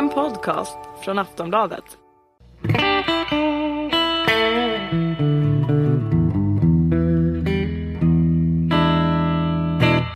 [0.00, 1.84] En podcast från Aftonbladet.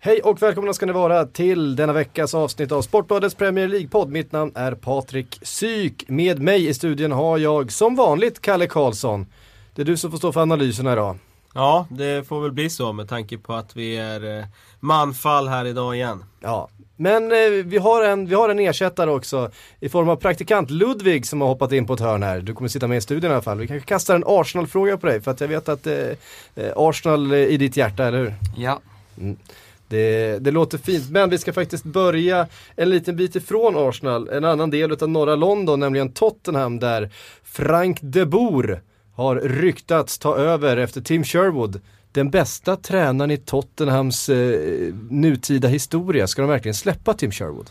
[0.03, 4.11] Hej och välkomna ska ni vara till denna veckas avsnitt av Sportbladets Premier League-podd.
[4.11, 6.09] Mitt namn är Patrik Syk.
[6.09, 9.27] Med mig i studion har jag som vanligt Kalle Karlsson.
[9.75, 11.19] Det är du som får stå för analyserna idag.
[11.55, 14.45] Ja, det får väl bli så med tanke på att vi är eh,
[14.80, 16.25] manfall här idag igen.
[16.41, 19.50] Ja, men eh, vi, har en, vi har en ersättare också
[19.80, 22.41] i form av praktikant Ludvig som har hoppat in på ett hörn här.
[22.41, 23.59] Du kommer sitta med i studion i alla fall.
[23.59, 25.95] Vi kanske kastar en Arsenal-fråga på dig för att jag vet att eh,
[26.55, 28.34] eh Arsenal är i ditt hjärta, eller hur?
[28.57, 28.80] Ja.
[29.18, 29.37] Mm.
[29.88, 32.46] Det, det, låter fint, men vi ska faktiskt börja
[32.77, 37.10] en liten bit ifrån Arsenal, en annan del av norra London, nämligen Tottenham där
[37.45, 38.80] Frank de Boer
[39.14, 41.80] har ryktats ta över efter Tim Sherwood.
[42.12, 47.70] Den bästa tränaren i Tottenhams eh, nutida historia, ska de verkligen släppa Tim Sherwood?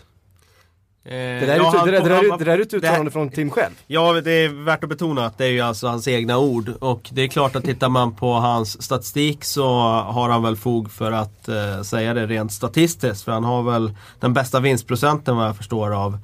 [1.05, 3.29] Eh, det, där ja, ut, det, där, det, där, det där är ett uttalande från
[3.29, 3.73] Tim själv.
[3.87, 6.69] Ja, det är värt att betona att det är ju alltså hans egna ord.
[6.79, 10.91] Och det är klart att tittar man på hans statistik så har han väl fog
[10.91, 13.23] för att eh, säga det rent statistiskt.
[13.23, 16.17] För han har väl den bästa vinstprocenten vad jag förstår av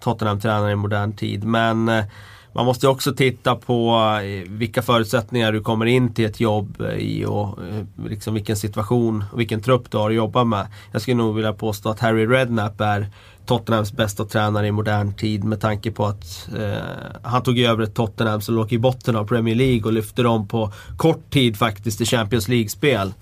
[0.00, 1.44] Tottenham-tränare i modern tid.
[1.44, 2.04] Men eh,
[2.52, 7.24] man måste också titta på eh, vilka förutsättningar du kommer in till ett jobb i
[7.24, 10.66] och eh, liksom vilken situation och vilken trupp du har att jobba med.
[10.92, 13.06] Jag skulle nog vilja påstå att Harry Redknapp är
[13.46, 16.82] Tottenhams bästa tränare i modern tid med tanke på att eh,
[17.22, 20.48] han tog över ett Tottenham som låg i botten av Premier League och lyfte dem
[20.48, 23.12] på kort tid faktiskt till Champions League-spel.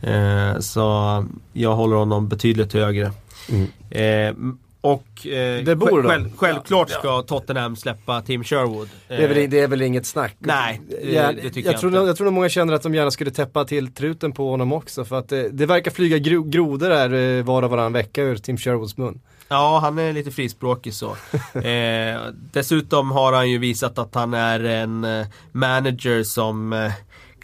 [0.00, 3.12] Eh, så jag håller honom betydligt högre.
[3.48, 3.68] Mm.
[3.90, 4.54] Eh,
[4.84, 7.22] och eh, det bor själv, självklart ska ja.
[7.22, 8.88] Tottenham släppa Tim Sherwood.
[9.08, 10.36] Det är, väl, det är väl inget snack?
[10.38, 12.06] Nej, det, jag, det tycker jag, jag, tror, inte.
[12.06, 15.04] Jag tror att många känner att de gärna skulle täppa till truten på honom också.
[15.04, 18.36] För att det, det verkar flyga gro, grodor här eh, var och varannan vecka ur
[18.36, 19.20] Tim Sherwoods mun.
[19.48, 21.10] Ja, han är lite frispråkig så.
[21.58, 22.20] eh,
[22.52, 26.92] dessutom har han ju visat att han är en eh, manager som eh,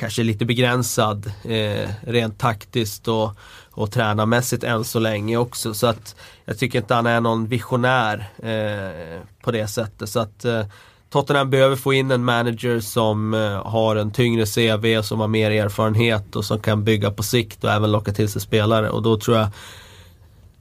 [0.01, 3.39] kanske lite begränsad eh, rent taktiskt och
[3.81, 5.75] och tränarmässigt än så länge också.
[5.75, 10.09] Så att jag tycker inte han är någon visionär eh, på det sättet.
[10.09, 10.65] Så att eh,
[11.11, 15.51] Tottenham behöver få in en manager som eh, har en tyngre CV, som har mer
[15.51, 18.91] erfarenhet och som kan bygga på sikt och även locka till sig spelare.
[18.91, 19.49] Och då tror jag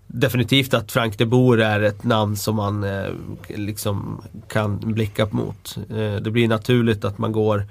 [0.08, 3.10] definitivt att Frank de Boer är ett namn som man eh,
[3.48, 5.78] liksom kan blicka mot.
[5.90, 7.66] Eh, det blir naturligt att man går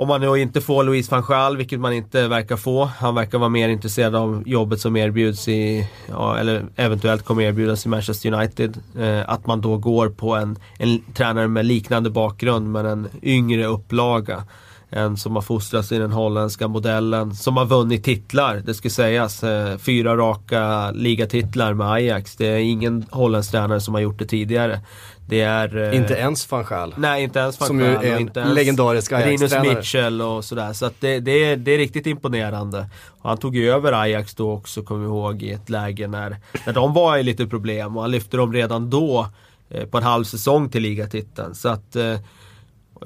[0.00, 2.84] om man då inte får Louise van Gaal, vilket man inte verkar få.
[2.84, 7.86] Han verkar vara mer intresserad av jobbet som erbjuds i, ja, eller eventuellt kommer erbjudas
[7.86, 8.78] i Manchester United.
[8.98, 13.66] Eh, att man då går på en, en tränare med liknande bakgrund men en yngre
[13.66, 14.44] upplaga.
[14.90, 19.44] En som har fostrats i den holländska modellen, som har vunnit titlar, det ska sägas.
[19.44, 22.36] Eh, fyra raka ligatitlar med Ajax.
[22.36, 24.80] Det är ingen holländsk tränare som har gjort det tidigare.
[25.30, 25.76] Det är...
[25.76, 26.94] Eh, inte ens van Gaal.
[26.96, 29.62] Nej, inte ens van Som ju är inte legendarisk Ajax-tränare.
[29.62, 30.72] Rinus Mitchell och sådär.
[30.72, 32.86] Så att det, det, är, det är riktigt imponerande.
[33.08, 36.36] Och han tog ju över Ajax då också, kommer vi ihåg, i ett läge när,
[36.66, 37.96] när de var i lite problem.
[37.96, 39.28] Och han lyfte dem redan då
[39.70, 41.54] eh, på en halv säsong till ligatiteln.
[41.54, 42.12] Så att eh,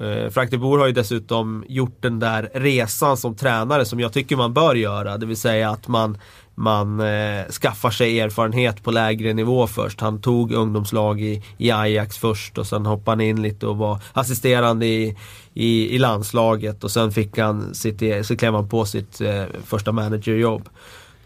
[0.01, 4.13] eh Frank de Boer har ju dessutom gjort den där resan som tränare som jag
[4.13, 5.17] tycker man bör göra.
[5.17, 6.17] Det vill säga att man
[6.55, 10.01] man eh, skaffar sig erfarenhet på lägre nivå först.
[10.01, 13.99] Han tog ungdomslag i, i Ajax först och sen hoppade han in lite och var
[14.13, 15.17] assisterande i,
[15.53, 19.91] i, i landslaget och sen fick han sitt, så klev han på sitt eh, första
[19.91, 20.69] managerjobb.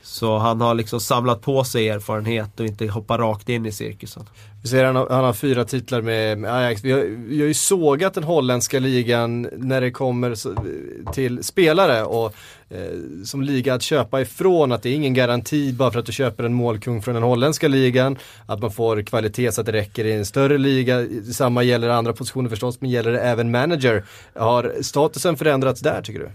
[0.09, 4.23] Så han har liksom samlat på sig erfarenhet och inte hoppat rakt in i cirkusen.
[4.61, 6.83] Vi ser han har, han har fyra titlar med, med Ajax.
[6.83, 10.35] Vi har, vi har ju sågat den holländska ligan när det kommer
[11.13, 12.35] till spelare och
[12.69, 16.11] eh, som liga att köpa ifrån att det är ingen garanti bara för att du
[16.11, 18.17] köper en målkung från den holländska ligan.
[18.45, 21.05] Att man får kvalitet så att det räcker i en större liga.
[21.33, 24.03] Samma gäller andra positioner förstås men gäller det även manager.
[24.35, 26.29] Har statusen förändrats där tycker du?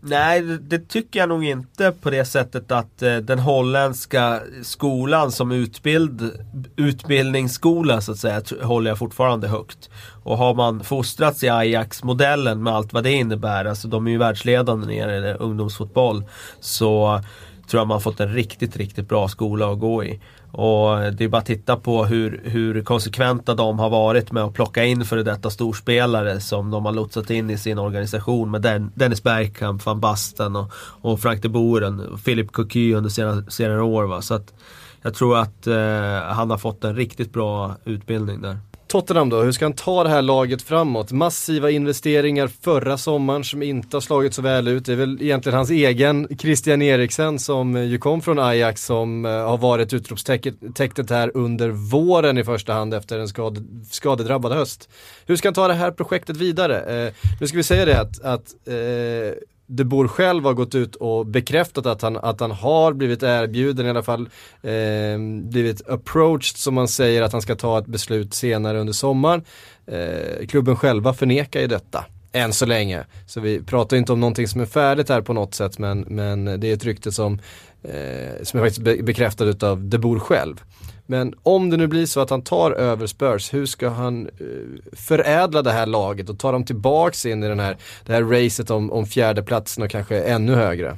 [0.00, 5.52] Nej, det tycker jag nog inte på det sättet att eh, den holländska skolan som
[5.52, 6.30] utbild,
[6.76, 9.90] utbildningsskola så att säga håller jag fortfarande högt.
[10.24, 14.18] Och har man fostrats i Ajax-modellen med allt vad det innebär, alltså de är ju
[14.18, 15.42] världsledande när det gäller
[15.74, 16.24] ungdomsfotboll,
[16.60, 17.20] så
[17.68, 20.20] tror jag man fått en riktigt, riktigt bra skola att gå i.
[20.52, 24.54] Och det är bara att titta på hur, hur konsekventa de har varit med att
[24.54, 28.92] plocka in före detta storspelare som de har lotsat in i sin organisation med Den,
[28.94, 30.72] Dennis Bergkamp, van Basten och,
[31.02, 34.04] och Frank de Boeren och Philip Cocu under senare, senare år.
[34.04, 34.22] Va?
[34.22, 34.54] Så att
[35.02, 38.58] jag tror att eh, han har fått en riktigt bra utbildning där.
[38.94, 41.12] Tottenham då, hur ska han ta det här laget framåt?
[41.12, 44.86] Massiva investeringar förra sommaren som inte har slagit så väl ut.
[44.86, 49.24] Det är väl egentligen hans egen Christian Eriksen som eh, ju kom från Ajax som
[49.24, 54.88] eh, har varit utropstecknet här under våren i första hand efter en skad, skadedrabbad höst.
[55.26, 57.06] Hur ska han ta det här projektet vidare?
[57.06, 59.34] Eh, nu ska vi säga det att, att eh,
[59.66, 63.86] de Boer själv har gått ut och bekräftat att han, att han har blivit erbjuden
[63.86, 64.28] i alla fall
[64.62, 69.42] eh, blivit approached som man säger att han ska ta ett beslut senare under sommaren.
[69.86, 72.04] Eh, klubben själva förnekar ju detta.
[72.32, 73.04] Än så länge.
[73.26, 76.44] Så vi pratar inte om någonting som är färdigt här på något sätt men, men
[76.44, 77.38] det är ett rykte som,
[77.82, 80.62] eh, som är faktiskt be bekräftat av De Boer själv.
[81.06, 84.92] Men om det nu blir så att han tar över Spurs, hur ska han eh,
[84.92, 88.70] förädla det här laget och ta dem tillbaks in i den här, det här racet
[88.70, 90.96] om, om fjärdeplatsen och kanske ännu högre?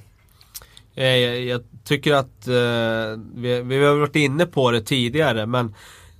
[0.94, 5.74] Eh, jag, jag tycker att eh, vi, vi har varit inne på det tidigare men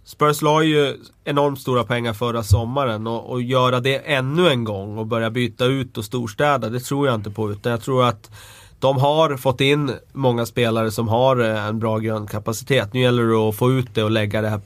[0.04, 4.98] Spurs la ju enormt stora pengar förra sommaren och, och göra det ännu en gång
[4.98, 7.50] och börja byta ut och storstäda, det tror jag inte på.
[7.50, 8.30] Utan jag tror att
[8.78, 12.92] de har fått in många spelare som har eh, en bra grundkapacitet.
[12.92, 14.60] Nu gäller det att få ut det och lägga det här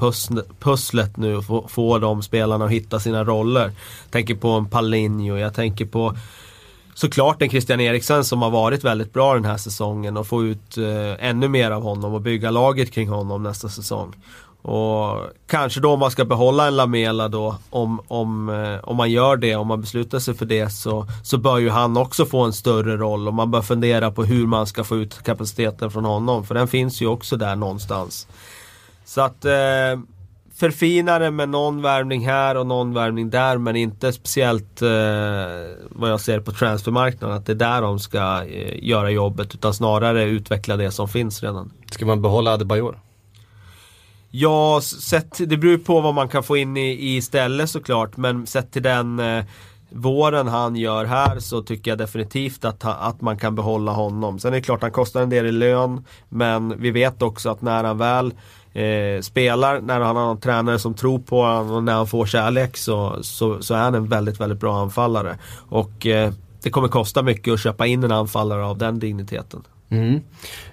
[0.58, 3.64] pusslet nu och få, få de spelarna att hitta sina roller.
[4.02, 6.16] Jag tänker på en Palinho, jag tänker på
[6.94, 10.78] såklart en Christian Eriksen som har varit väldigt bra den här säsongen och få ut
[10.78, 14.14] eh, ännu mer av honom och bygga laget kring honom nästa säsong.
[14.62, 19.10] Och kanske då om man ska behålla en Lamela då, om, om, eh, om man
[19.10, 22.40] gör det, om man beslutar sig för det så, så bör ju han också få
[22.40, 26.04] en större roll och man bör fundera på hur man ska få ut kapaciteten från
[26.04, 26.44] honom.
[26.44, 28.26] För den finns ju också där någonstans.
[29.04, 29.98] Så att eh,
[30.60, 34.88] det med någon värvning här och någon värvning där men inte speciellt eh,
[35.88, 39.74] vad jag ser på transfermarknaden att det är där de ska eh, göra jobbet utan
[39.74, 41.72] snarare utveckla det som finns redan.
[41.90, 43.00] Ska man behålla Adebayor?
[44.30, 48.16] Ja, sett, det beror på vad man kan få in i, i istället såklart.
[48.16, 49.44] Men sett till den eh,
[49.90, 54.38] våren han gör här så tycker jag definitivt att, att man kan behålla honom.
[54.38, 56.04] Sen är det klart han kostar en del i lön.
[56.28, 58.34] Men vi vet också att när han väl
[58.72, 62.26] eh, spelar, när han har en tränare som tror på honom och när han får
[62.26, 65.38] kärlek så, så, så är han en väldigt, väldigt bra anfallare.
[65.68, 66.32] Och eh,
[66.62, 69.62] det kommer kosta mycket att köpa in en anfallare av den digniteten.
[69.90, 70.20] Mm.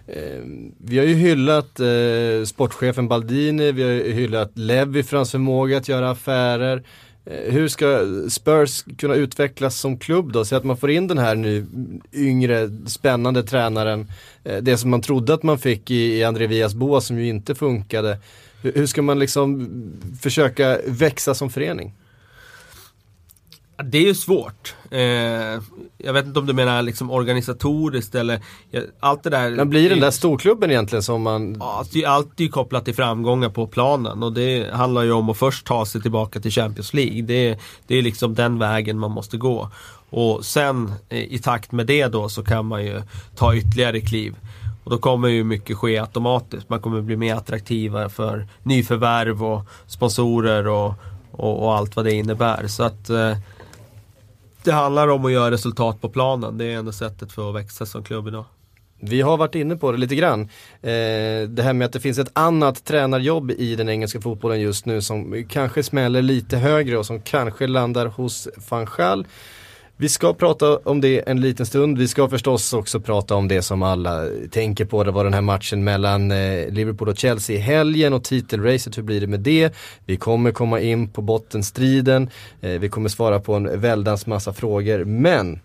[0.08, 0.42] Eh,
[0.78, 5.88] vi har ju hyllat eh, sportchefen Baldini, vi har hyllat Levi för hans förmåga att
[5.88, 6.84] göra affärer.
[7.26, 10.46] Eh, hur ska Spurs kunna utvecklas som klubb då?
[10.46, 11.66] Så att man får in den här nu
[12.14, 14.08] yngre, spännande tränaren.
[14.44, 17.28] Eh, det som man trodde att man fick i, i André Vias Boa som ju
[17.28, 18.18] inte funkade.
[18.62, 19.70] Hur, hur ska man liksom
[20.22, 21.94] försöka växa som förening?
[23.84, 24.76] Det är ju svårt.
[24.92, 25.02] Eh,
[25.98, 28.42] jag vet inte om du menar liksom organisatoriskt eller
[29.00, 29.52] allt det där.
[29.52, 31.58] Men blir den där storklubben egentligen som man...
[31.60, 35.38] Ja, det är alltid kopplat till framgångar på planen och det handlar ju om att
[35.38, 37.22] först ta sig tillbaka till Champions League.
[37.22, 39.70] Det, det är liksom den vägen man måste gå.
[40.10, 43.02] Och sen eh, i takt med det då så kan man ju
[43.36, 44.36] ta ytterligare kliv.
[44.84, 46.70] Och då kommer ju mycket ske automatiskt.
[46.70, 50.94] Man kommer bli mer attraktiva för nyförvärv och sponsorer och,
[51.32, 52.68] och, och allt vad det innebär.
[52.68, 53.38] Så att eh,
[54.68, 56.58] det handlar om att göra resultat på planen.
[56.58, 58.46] Det är enda sättet för att växa som klubb idag.
[59.00, 60.42] Vi har varit inne på det lite grann.
[60.82, 64.86] Eh, det här med att det finns ett annat tränarjobb i den engelska fotbollen just
[64.86, 69.28] nu som kanske smäller lite högre och som kanske landar hos van Gaal.
[70.00, 71.98] Vi ska prata om det en liten stund.
[71.98, 75.04] Vi ska förstås också prata om det som alla tänker på.
[75.04, 78.98] Det var den här matchen mellan eh, Liverpool och Chelsea i helgen och titelracet.
[78.98, 79.74] Hur blir det med det?
[80.06, 82.30] Vi kommer komma in på bottenstriden.
[82.62, 85.06] Eh, vi kommer svara på en väldans massa frågor.
[85.06, 85.60] Men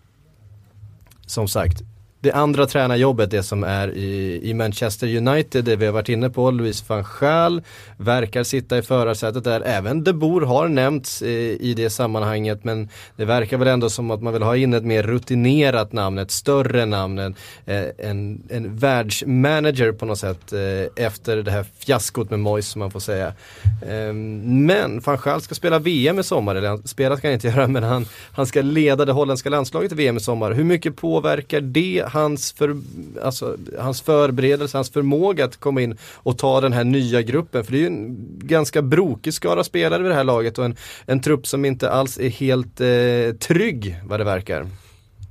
[1.26, 1.82] som sagt,
[2.22, 6.30] det andra tränarjobbet, det som är i, i Manchester United, det vi har varit inne
[6.30, 7.62] på, Louis van Gaal
[7.96, 9.60] verkar sitta i förarsätet där.
[9.60, 14.10] Även De Boer har nämnts i, i det sammanhanget men det verkar väl ändå som
[14.10, 17.34] att man vill ha in ett mer rutinerat namn, ett större namn, en,
[17.66, 22.78] eh, en, en världsmanager på något sätt eh, efter det här fiaskot med Moyes som
[22.78, 23.32] man får säga.
[23.88, 27.66] Ehm, men van Gaal ska spela VM i sommar, eller spela ska han inte göra
[27.66, 30.52] men han, han ska leda det holländska landslaget i VM i sommar.
[30.52, 32.76] Hur mycket påverkar det hans, för,
[33.22, 37.64] alltså, hans förberedelse, hans förmåga att komma in och ta den här nya gruppen.
[37.64, 40.76] För det är ju en ganska brokig skara spelare vid det här laget och en,
[41.06, 44.66] en trupp som inte alls är helt eh, trygg vad det verkar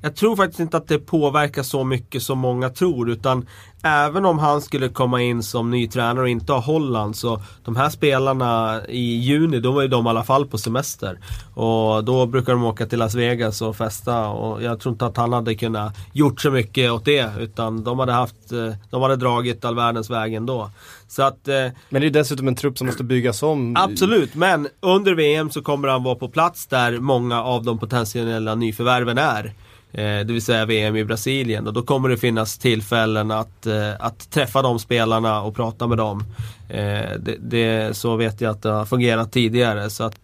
[0.01, 3.09] jag tror faktiskt inte att det påverkar så mycket som många tror.
[3.09, 3.45] Utan
[3.83, 7.75] även om han skulle komma in som ny tränare och inte ha Holland så de
[7.75, 11.19] här spelarna i juni, då var ju de i alla fall på semester.
[11.53, 15.17] Och då brukar de åka till Las Vegas och festa och jag tror inte att
[15.17, 17.31] han hade kunnat gjort så mycket åt det.
[17.39, 20.69] Utan de hade haft, eh, de hade dragit all världens väg ändå.
[21.07, 23.75] Så att, eh, men det är dessutom en trupp som måste byggas om.
[23.77, 28.55] Absolut, men under VM så kommer han vara på plats där många av de potentiella
[28.55, 29.53] nyförvärven är.
[29.93, 33.91] Eh, det vill säga VM i Brasilien och då kommer det finnas tillfällen att, eh,
[33.99, 36.23] att träffa de spelarna och prata med dem.
[36.69, 40.23] Eh, det, det, så vet jag att det har fungerat tidigare så att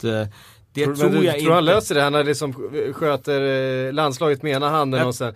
[0.74, 1.53] det tror, tror, du, jag tror inte.
[1.53, 2.01] han löser det?
[2.01, 2.53] Han liksom
[2.93, 5.33] sköter landslaget med ena handen jag, och sen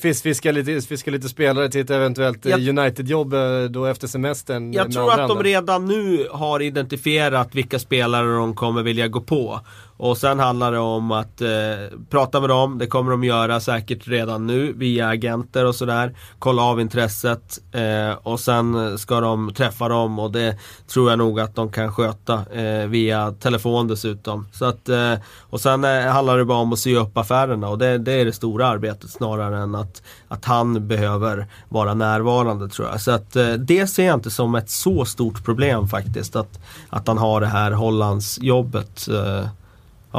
[0.00, 3.34] fisk, fiskar, lite, fiskar lite spelare till ett eventuellt United-jobb
[3.70, 4.72] då efter semestern.
[4.72, 9.60] Jag tror att de redan nu har identifierat vilka spelare de kommer vilja gå på.
[9.98, 14.08] Och sen handlar det om att eh, prata med dem, det kommer de göra säkert
[14.08, 16.14] redan nu via agenter och sådär.
[16.38, 21.40] Kolla av intresset eh, och sen ska de träffa dem och det tror jag nog
[21.40, 24.46] att de kan sköta eh, via telefon dessutom.
[24.52, 25.14] Så att, eh,
[25.50, 28.24] och sen eh, handlar det bara om att sy upp affärerna och det, det, är
[28.24, 33.00] det stora arbetet snarare än att, att han behöver vara närvarande tror jag.
[33.00, 37.08] Så att eh, det ser jag inte som ett så stort problem faktiskt att, att
[37.08, 39.48] han har det här Hollands jobbet eh,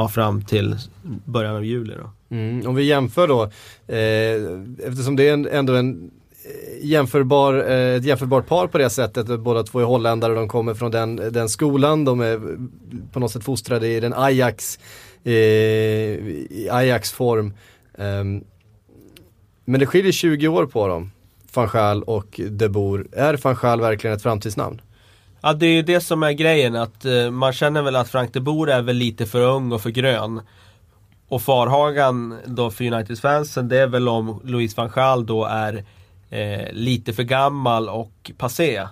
[0.00, 0.76] ja, fram till
[1.24, 1.94] början av juli.
[1.94, 2.36] Då.
[2.36, 3.42] Mm, om vi jämför då,
[3.86, 6.10] eh, eftersom det är en, ändå en
[6.44, 9.40] eh, jämförbar, eh, ett jämförbart par på det sättet.
[9.40, 12.04] Båda två är holländare och de kommer från den, den skolan.
[12.04, 12.40] De är
[13.12, 14.78] på något sätt fostrade i den Ajax,
[15.24, 17.54] eh, i Ajax form.
[17.94, 18.24] Eh,
[19.64, 21.10] men det skiljer 20 år på dem,
[21.54, 23.06] van Schaal och De Boer.
[23.12, 24.80] Är van Schaal verkligen ett framtidsnamn?
[25.42, 28.32] Ja det är ju det som är grejen att eh, man känner väl att Frank
[28.32, 30.40] de Boer är väl lite för ung och för grön.
[31.28, 35.84] Och farhagan då för Uniteds fansen, det är väl om Louis van Gaal då är
[36.30, 38.86] eh, lite för gammal och passé.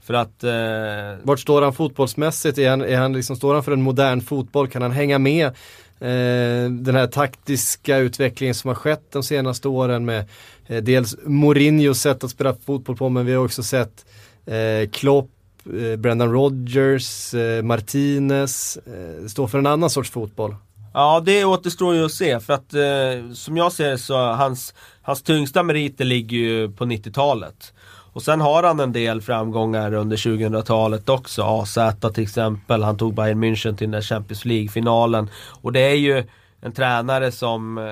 [0.00, 0.44] För att...
[0.44, 1.22] Eh...
[1.22, 2.58] Vart står han fotbollsmässigt?
[2.58, 4.68] Är han, är han liksom, står han för en modern fotboll?
[4.68, 10.04] Kan han hänga med eh, den här taktiska utvecklingen som har skett de senaste åren
[10.04, 10.24] med
[10.66, 14.06] eh, dels Mourinhos sätt att spela fotboll på men vi har också sett
[14.46, 15.30] eh, Klopp
[15.74, 20.54] Eh, Brendan Rodgers, eh, Martinez, eh, står för en annan sorts fotboll.
[20.94, 24.74] Ja, det återstår ju att se för att eh, som jag ser det så hans,
[25.02, 27.72] hans tyngsta meriter ligger ju på 90-talet.
[28.12, 31.42] Och sen har han en del framgångar under 2000-talet också.
[31.42, 31.78] AZ
[32.14, 35.30] till exempel, han tog Bayern München till den där Champions League-finalen.
[35.60, 36.24] Och det är ju
[36.60, 37.84] en tränare som eh,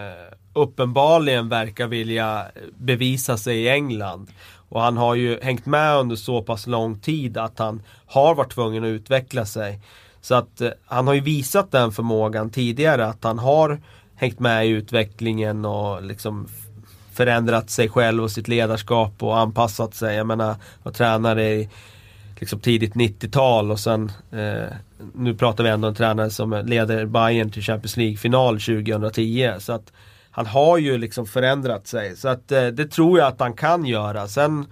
[0.52, 2.46] uppenbarligen verkar vilja
[2.78, 4.30] bevisa sig i England.
[4.68, 8.52] Och han har ju hängt med under så pass lång tid att han har varit
[8.52, 9.80] tvungen att utveckla sig.
[10.20, 13.80] Så att eh, han har ju visat den förmågan tidigare att han har
[14.14, 16.48] hängt med i utvecklingen och liksom
[17.12, 20.16] förändrat sig själv och sitt ledarskap och anpassat sig.
[20.16, 21.68] Jag menar, var tränare i
[22.40, 24.72] liksom tidigt 90-tal och sen eh,
[25.14, 29.52] nu pratar vi ändå om en tränare som leder Bayern till Champions League-final 2010.
[29.58, 29.92] Så att
[30.36, 32.16] han har ju liksom förändrat sig.
[32.16, 34.28] Så att eh, det tror jag att han kan göra.
[34.28, 34.66] Sen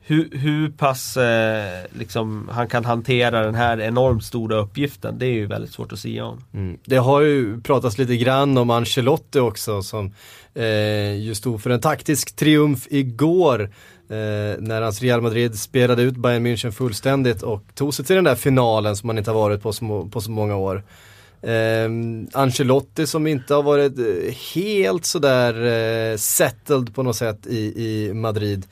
[0.00, 5.32] hur, hur pass eh, liksom, han kan hantera den här enormt stora uppgiften, det är
[5.32, 6.44] ju väldigt svårt att säga om.
[6.54, 6.78] Mm.
[6.84, 10.14] Det har ju pratats lite grann om Ancelotti också som
[10.54, 13.60] eh, ju stod för en taktisk triumf igår.
[14.08, 18.24] Eh, när hans Real Madrid spelade ut Bayern München fullständigt och tog sig till den
[18.24, 20.82] där finalen som man inte har varit på så, på så många år.
[21.42, 21.88] Eh,
[22.32, 28.14] Ancelotti som inte har varit eh, helt sådär eh, settled på något sätt i, i
[28.14, 28.66] Madrid.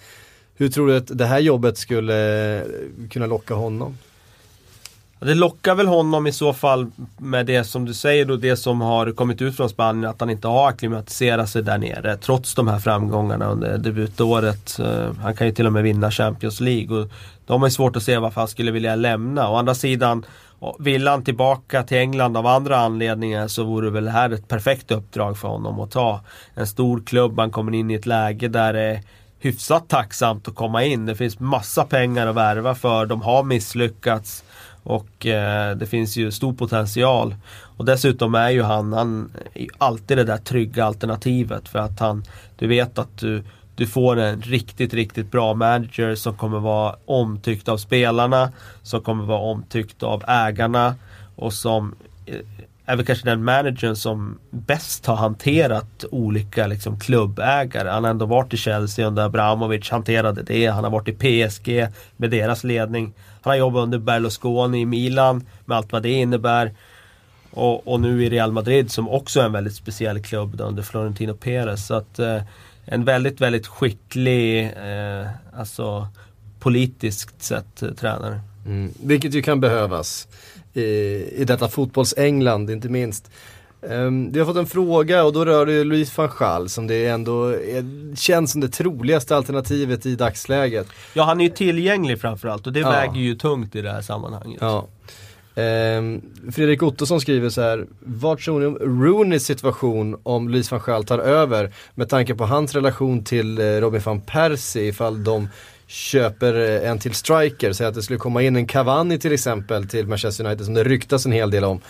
[0.54, 2.64] Hur tror du att det här jobbet skulle eh,
[3.10, 3.98] kunna locka honom?
[5.22, 8.80] Det lockar väl honom i så fall med det som du säger då, det som
[8.80, 12.68] har kommit ut från Spanien, att han inte har akklimatiserat sig där nere trots de
[12.68, 14.78] här framgångarna under debutåret.
[14.78, 17.10] Eh, han kan ju till och med vinna Champions League och
[17.46, 19.50] de har ju svårt att se varför han skulle vilja lämna.
[19.50, 20.24] Å andra sidan
[20.78, 24.90] vill han tillbaka till England av andra anledningar så vore väl det här ett perfekt
[24.90, 26.20] uppdrag för honom att ta.
[26.54, 29.02] En stor klubb, han kommer in i ett läge där det är
[29.38, 31.06] hyfsat tacksamt att komma in.
[31.06, 34.44] Det finns massa pengar att värva för, de har misslyckats.
[34.82, 37.34] Och eh, det finns ju stor potential.
[37.76, 42.24] Och dessutom är ju han, han är alltid det där trygga alternativet för att han,
[42.56, 43.42] du vet att du
[43.80, 49.24] du får en riktigt, riktigt bra manager som kommer vara omtyckt av spelarna, som kommer
[49.24, 50.94] vara omtyckt av ägarna
[51.36, 51.94] och som
[52.26, 52.36] eh,
[52.90, 57.88] är väl kanske den managern som bäst har hanterat olika liksom, klubbägare.
[57.88, 60.66] Han har ändå varit i Chelsea under Abramovic, hanterade det.
[60.66, 63.12] Han har varit i PSG med deras ledning.
[63.42, 66.74] Han har jobbat under Berlusconi i Milan med allt vad det innebär.
[67.50, 70.82] och, och, nu i Real Madrid som också är en väldigt speciell klubb då, under
[70.82, 71.86] Florentino Perez.
[71.86, 72.42] Så att, eh,
[72.84, 76.08] en väldigt, väldigt skicklig, eh, alltså
[76.60, 78.40] politiskt sett, eh, tränare.
[78.70, 78.92] Mm.
[79.02, 80.28] Vilket ju kan behövas
[80.74, 80.82] i,
[81.36, 83.30] i detta fotbolls-England inte minst.
[83.82, 87.06] Um, vi har fått en fråga och då rör det Louis van Gaal som det
[87.06, 90.86] ändå är, känns som det troligaste alternativet i dagsläget.
[91.14, 92.90] Ja han är ju tillgänglig framförallt och det ja.
[92.90, 94.60] väger ju tungt i det här sammanhanget.
[94.60, 94.86] Ja.
[95.54, 96.22] Um,
[96.52, 101.04] Fredrik Ottosson skriver så här, vad tror ni om Rooneys situation om Louis van Gaal
[101.04, 105.48] tar över med tanke på hans relation till uh, Robin van Persie ifall de
[105.90, 109.88] köper eh, en till striker, säg att det skulle komma in en Cavani till exempel
[109.88, 111.80] till Manchester United som det ryktas en hel del om.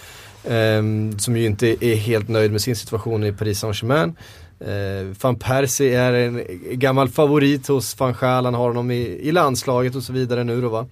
[0.44, 4.16] Um, som ju inte är helt nöjd med sin situation i Paris Saint-Germain.
[4.68, 9.32] Uh, Van Persie är en gammal favorit hos van Schaal, han har honom i, i
[9.32, 10.86] landslaget och så vidare nu då va.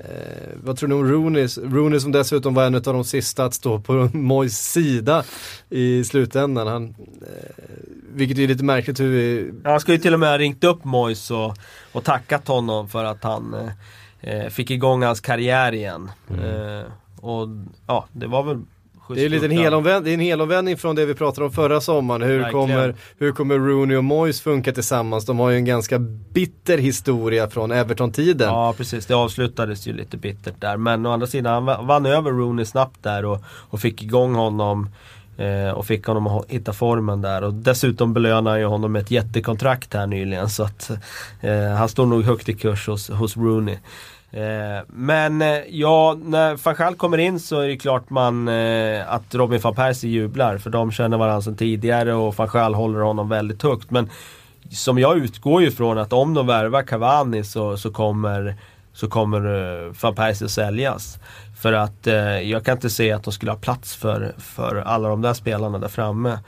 [0.00, 1.48] Uh, vad tror ni om Rooney?
[1.62, 5.24] Rooney som dessutom var en av de sista att stå på Mois sida
[5.70, 6.66] i slutändan.
[6.66, 6.94] Han, uh,
[8.12, 9.52] vilket är lite märkligt hur vi...
[9.64, 11.56] Han ska ju till och med ha ringt upp Mois och,
[11.92, 13.70] och tackat honom för att han
[14.50, 16.10] fick igång hans karriär igen.
[16.30, 16.84] Mm.
[17.20, 17.48] och
[17.86, 18.62] ja, det var väl
[19.14, 21.80] det är lite en helomvänd, det är en helomvändning från det vi pratade om förra
[21.80, 22.22] sommaren.
[22.22, 25.26] Hur kommer, hur kommer Rooney och Moyes funka tillsammans?
[25.26, 25.98] De har ju en ganska
[26.32, 28.48] bitter historia från Everton-tiden.
[28.48, 30.76] Ja precis, det avslutades ju lite bittert där.
[30.76, 34.88] Men å andra sidan, han vann över Rooney snabbt där och, och fick igång honom.
[35.36, 37.42] Eh, och fick honom att hitta formen där.
[37.42, 40.50] Och dessutom belönade ju honom med ett jättekontrakt här nyligen.
[40.50, 40.90] Så att
[41.40, 43.78] eh, han står nog högt i kurs hos, hos Rooney.
[44.32, 49.34] Eh, men eh, ja, när Fanchal kommer in så är det klart man eh, att
[49.34, 50.58] Robin van Persie jublar.
[50.58, 53.90] För de känner varandra sedan tidigare och Fanchal håller honom väldigt högt.
[53.90, 54.10] Men
[54.70, 58.56] som jag utgår ju från att om de värvar Cavani så, så kommer,
[58.92, 59.38] så kommer
[59.86, 61.18] eh, van Persie säljas.
[61.60, 65.08] För att eh, jag kan inte se att de skulle ha plats för, för alla
[65.08, 66.38] de där spelarna där framme.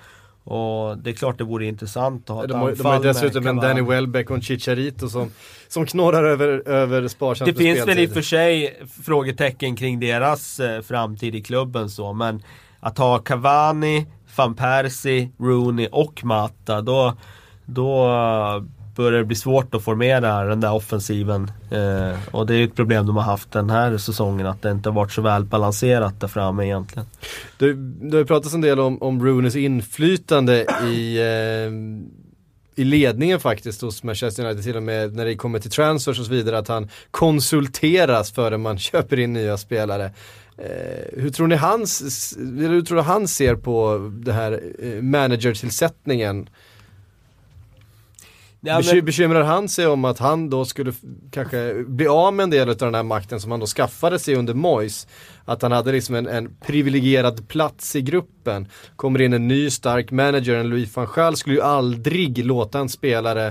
[0.44, 3.46] Och det är klart det vore intressant att ha ett de har, De har dessutom
[3.46, 5.30] en Danny Welbeck och en Chicharito som,
[5.68, 10.60] som knorrar över, över sparsamt Det finns väl i och för sig frågetecken kring deras
[10.60, 12.42] eh, framtid i klubben så men
[12.80, 14.06] att ha Cavani,
[14.36, 17.16] van Persie, Rooney och Mata då,
[17.64, 18.08] då
[18.94, 21.50] börjar det bli svårt att formera den där offensiven.
[21.70, 24.88] Eh, och det är ett problem de har haft den här säsongen att det inte
[24.88, 27.06] har varit så väl balanserat där framme egentligen.
[27.58, 27.72] Det,
[28.10, 31.72] det har pratats en del om, om Rooneys inflytande i eh,
[32.74, 36.26] i ledningen faktiskt hos Manchester United till och med när det kommer till transfers och
[36.26, 40.04] så vidare att han konsulteras före man köper in nya spelare.
[40.58, 46.48] Eh, hur tror ni hans, hur tror du han ser på det här eh, managertillsättningen?
[48.64, 49.04] Ja, men...
[49.04, 50.92] Bekymrar han sig om att han då skulle
[51.30, 54.34] kanske bli av med en del av den här makten som han då skaffade sig
[54.34, 55.06] under Mois?
[55.44, 58.68] Att han hade liksom en, en privilegierad plats i gruppen.
[58.96, 62.88] Kommer in en ny stark manager, en Louis van Gaal skulle ju aldrig låta en
[62.88, 63.46] spelare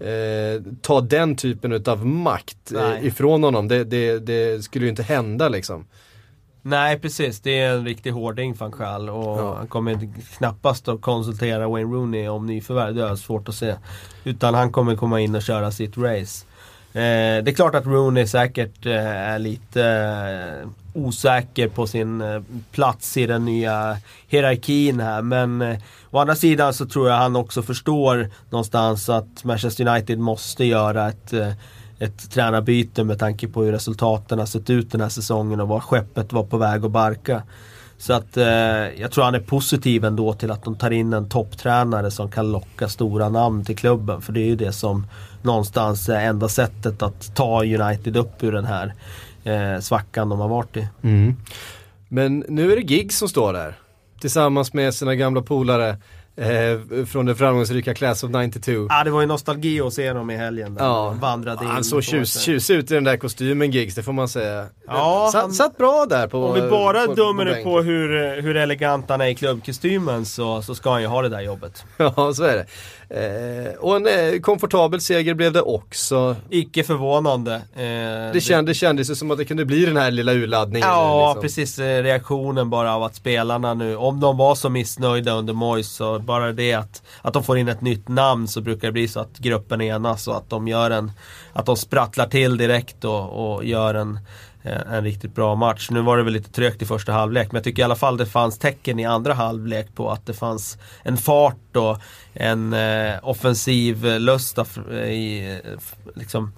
[0.00, 3.68] eh, ta den typen av makt eh, ifrån honom.
[3.68, 5.86] Det, det, det skulle ju inte hända liksom.
[6.68, 9.54] Nej precis, det är en riktig hårding van Gaal och ja.
[9.56, 13.74] han kommer knappast att konsultera Wayne Rooney om nyförvärv, det har svårt att se.
[14.24, 16.46] Utan han kommer komma in och köra sitt race.
[16.92, 20.68] Eh, det är klart att Rooney säkert eh, är lite eh,
[21.02, 23.96] osäker på sin eh, plats i den nya
[24.28, 25.78] hierarkin här men eh,
[26.10, 31.08] å andra sidan så tror jag han också förstår någonstans att Manchester United måste göra
[31.08, 31.52] ett eh,
[31.98, 35.80] ett tränarbyte med tanke på hur resultaten har sett ut den här säsongen och var
[35.80, 37.42] skeppet var på väg att barka.
[37.98, 38.46] Så att eh,
[39.00, 42.52] jag tror han är positiv ändå till att de tar in en topptränare som kan
[42.52, 44.22] locka stora namn till klubben.
[44.22, 45.06] För det är ju det som
[45.42, 48.94] någonstans är enda sättet att ta United upp ur den här
[49.44, 50.88] eh, svackan de har varit i.
[51.02, 51.36] Mm.
[52.08, 53.78] Men nu är det Giggs som står där.
[54.20, 55.96] Tillsammans med sina gamla polare.
[56.38, 58.86] Eh, från den framgångsrika Class of 92.
[58.88, 60.74] Ja det var ju nostalgi att se dem i helgen.
[60.74, 61.16] Där ja.
[61.20, 64.28] vandrade in han såg tjus, tjus ut i den där kostymen Giggs, det får man
[64.28, 64.66] säga.
[64.86, 67.82] Ja, satt, han, satt bra där på Om vi bara på, dömer på, på, på
[67.82, 71.40] hur, hur elegant han är i klubbkostymen så, så ska han ju ha det där
[71.40, 71.84] jobbet.
[71.96, 72.66] Ja så är det.
[73.08, 76.36] Eh, och en eh, komfortabel seger blev det också.
[76.50, 77.54] Icke förvånande.
[77.54, 80.88] Eh, det, känd, det kändes ju som att det kunde bli den här lilla urladdningen.
[80.88, 81.42] Ja, liksom.
[81.42, 81.78] precis.
[81.78, 86.18] Eh, reaktionen bara av att spelarna nu, om de var så missnöjda under Moise, så
[86.18, 89.20] bara det att, att de får in ett nytt namn så brukar det bli så
[89.20, 91.12] att gruppen enas och att de gör en,
[91.52, 94.18] att de sprattlar till direkt och, och gör en
[94.66, 95.90] Eh, en riktigt bra match.
[95.90, 98.16] Nu var det väl lite trögt i första halvlek men jag tycker i alla fall
[98.16, 101.98] det fanns tecken i andra halvlek på att det fanns en fart och
[102.32, 105.72] en eh, offensiv lusta i, eh,
[106.14, 106.52] liksom,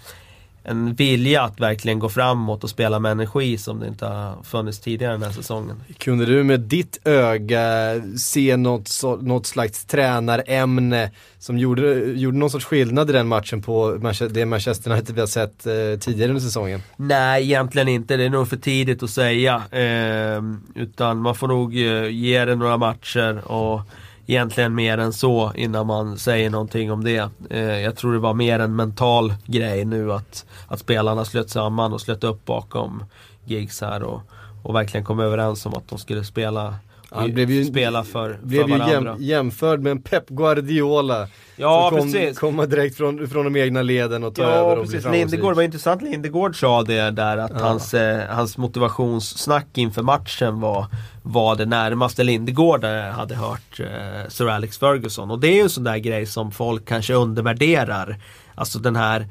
[0.69, 4.79] en vilja att verkligen gå framåt och spela med energi som det inte har funnits
[4.79, 5.83] tidigare den här säsongen.
[5.99, 12.51] Kunde du med ditt öga se något, så, något slags tränarämne som gjorde, gjorde någon
[12.51, 13.99] sorts skillnad i den matchen på
[14.31, 16.83] det Manchester United vi har sett eh, tidigare under säsongen?
[16.97, 18.17] Nej, egentligen inte.
[18.17, 19.63] Det är nog för tidigt att säga.
[19.71, 20.43] Eh,
[20.75, 23.81] utan man får nog eh, ge det några matcher och
[24.29, 27.31] egentligen mer än så innan man säger någonting om det.
[27.51, 31.93] Eh, jag tror det var mer en mental grej nu att, att spelarna slöt samman
[31.93, 33.05] och slöt upp bakom
[33.45, 34.21] gigs här och,
[34.63, 36.75] och verkligen kom överens om att de skulle spela
[37.11, 39.17] han blev ju, spela för, blev för varandra.
[39.19, 41.29] Ju jäm, jämförd med en Pep Guardiola.
[41.57, 42.39] Ja, som kom, precis.
[42.39, 45.07] komma direkt från, från de egna leden och ta ja, över och precis.
[45.07, 47.59] bli Lindegård var intressant, Lindegård sa det där att Ja.
[47.61, 50.87] hans, eh, hans motivationssnack inför matchen var,
[51.23, 55.31] var det närmaste Lindegård hade hört eh, Sir Alex Ferguson.
[55.31, 58.17] Och det är ju en sån där grej som folk kanske undervärderar.
[58.55, 59.29] Alltså den här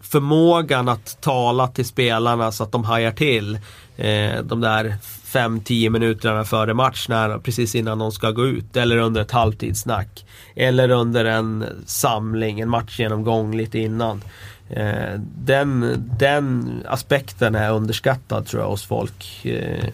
[0.00, 3.58] förmågan att tala till spelarna så att de hajar till.
[3.96, 4.94] Eh, de där
[5.32, 8.76] 5-10 minuterna före match, när, precis innan de ska gå ut.
[8.76, 10.26] Eller under ett halvtidssnack.
[10.56, 14.22] Eller under en samling, en matchgenomgång lite innan.
[14.70, 19.84] Eh, den, den aspekten är underskattad tror jag hos folk eh,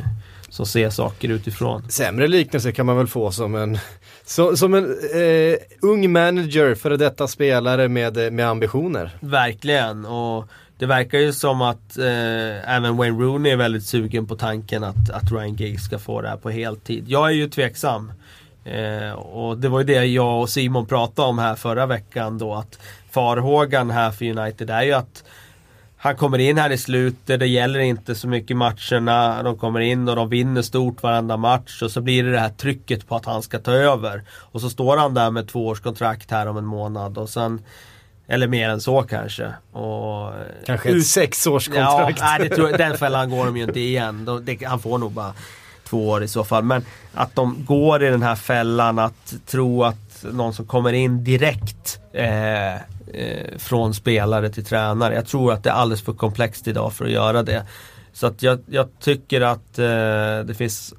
[0.49, 1.91] som ser saker utifrån.
[1.91, 3.79] Sämre liknelse kan man väl få som en,
[4.25, 9.17] så, som en eh, ung manager före detta spelare med, med ambitioner.
[9.21, 10.05] Verkligen.
[10.05, 14.85] Och det verkar ju som att eh, även Wayne Rooney är väldigt sugen på tanken
[14.85, 17.05] att, att Ryan Giggs ska få det här på heltid.
[17.09, 18.13] Jag är ju tveksam.
[18.65, 22.55] Eh, och det var ju det jag och Simon pratade om här förra veckan då
[22.55, 22.79] att
[23.11, 25.25] farhågan här för United är ju att
[25.99, 29.43] han kommer in här i slutet, det gäller inte så mycket matcherna.
[29.43, 32.49] De kommer in och de vinner stort varenda match och så blir det det här
[32.49, 34.23] trycket på att han ska ta över.
[34.31, 37.63] Och så står han där med tvåårskontrakt här om en månad och sen
[38.29, 39.53] eller mer än så kanske.
[39.73, 40.33] Och,
[40.67, 42.19] Kanske ett ut- sexårskontrakt.
[42.21, 44.25] Ja, nej, det tror jag, den fällan går de ju inte igen.
[44.25, 45.33] De, det, han får nog bara
[45.85, 46.65] två år i så fall.
[46.65, 46.85] Men
[47.15, 52.01] att de går i den här fällan att tro att någon som kommer in direkt
[52.13, 52.81] eh, eh,
[53.59, 55.15] från spelare till tränare.
[55.15, 57.63] Jag tror att det är alldeles för komplext idag för att göra det.
[58.13, 59.85] Så att jag, jag tycker att eh,
[60.45, 60.95] det finns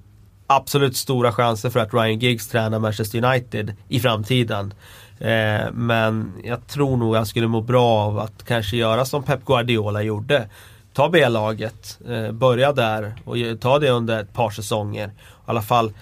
[0.48, 4.74] absolut stora chanser för att Ryan Giggs tränar Manchester United i framtiden.
[5.20, 9.46] Eh, men jag tror nog han skulle må bra av att kanske göra som Pep
[9.46, 10.50] Guardiola gjorde.
[10.94, 15.08] Ta B-laget, eh, börja där och ta det under ett par säsonger.
[15.08, 15.12] I
[15.46, 15.94] alla fall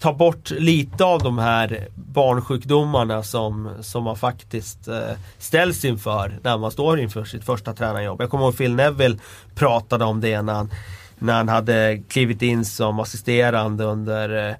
[0.00, 6.58] ta bort lite av de här barnsjukdomarna som, som man faktiskt eh, ställs inför när
[6.58, 8.20] man står inför sitt första tränarjobb.
[8.20, 9.18] Jag kommer ihåg Phil Neville
[9.54, 10.70] pratade om det när han,
[11.18, 14.54] när han hade klivit in som assisterande under eh,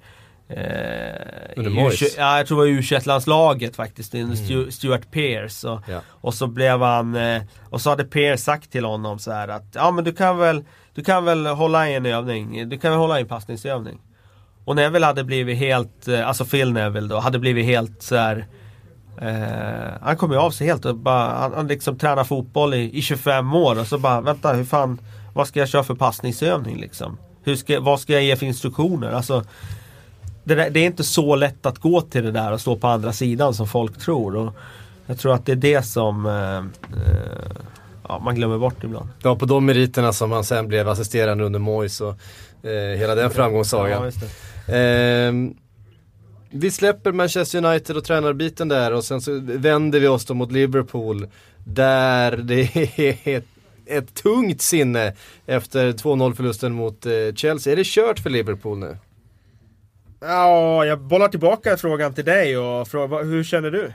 [0.57, 2.17] eh, Under U20 Moyes?
[2.17, 5.67] Ja, jag tror det var U21-landslaget faktiskt, Stu- Stuart Pearce.
[5.69, 5.99] Och, Ja.
[6.07, 9.63] och så blev han, eh, och så hade Pearce sagt till honom så här att
[9.73, 12.99] Ja men du kan väl, du kan väl hålla i en övning, du kan väl
[12.99, 13.99] hålla i en passningsövning.
[14.65, 18.45] Och Neville hade blivit helt, eh, alltså Phil Neville då, hade blivit helt så här.
[19.21, 22.97] Eh, han kom ju av sig helt och bara, han, han liksom tränar fotboll i,
[22.97, 24.99] i 25 år och så bara, vänta hur fan,
[25.33, 27.17] vad ska jag köra för passningsövning liksom?
[27.43, 29.11] Hur ska, vad ska jag ge för instruktioner?
[29.11, 29.43] Alltså,
[30.55, 32.87] det, där, det är inte så lätt att gå till det där och stå på
[32.87, 34.35] andra sidan som folk tror.
[34.35, 34.53] Och
[35.05, 36.63] jag tror att det är det som eh, eh,
[38.07, 39.09] ja, man glömmer bort ibland.
[39.23, 42.15] Var på de meriterna som han sen blev assisterande under Moyes och
[42.63, 44.11] eh, hela den framgångssagan.
[44.67, 44.77] det.
[44.77, 45.55] Ehm,
[46.49, 50.51] vi släpper Manchester United och tränarbiten där och sen så vänder vi oss då mot
[50.51, 51.27] Liverpool.
[51.63, 53.45] Där det är ett,
[53.85, 55.13] ett tungt sinne
[55.45, 57.73] efter 2-0 förlusten mot eh, Chelsea.
[57.73, 58.97] Är det kört för Liverpool nu?
[60.23, 63.91] Ja, jag bollar tillbaka frågan till dig och frågar, hur känner du?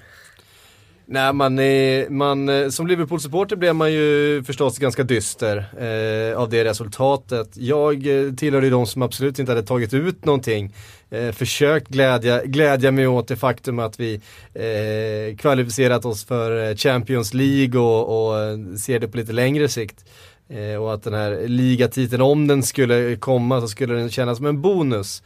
[1.08, 6.48] Nej, man, är, man, eh, som Liverpool-supporter blev man ju förstås ganska dyster eh, av
[6.48, 7.48] det resultatet.
[7.56, 10.74] Jag eh, tillhörde ju de som absolut inte hade tagit ut någonting.
[11.10, 14.14] Eh, försökt glädja, glädja mig åt det faktum att vi
[14.54, 18.34] eh, kvalificerat oss för eh, Champions League och, och
[18.80, 20.04] ser det på lite längre sikt.
[20.48, 24.46] Eh, och att den här ligatiteln, om den skulle komma så skulle den kännas som
[24.46, 25.22] en bonus.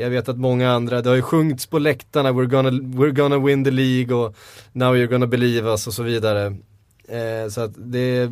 [0.00, 3.38] Jag vet att många andra, det har ju sjungits på läktarna, we're gonna, we're gonna
[3.38, 4.36] win the League och
[4.72, 6.46] now you're gonna believe us och så vidare.
[7.08, 8.30] Eh, så att det,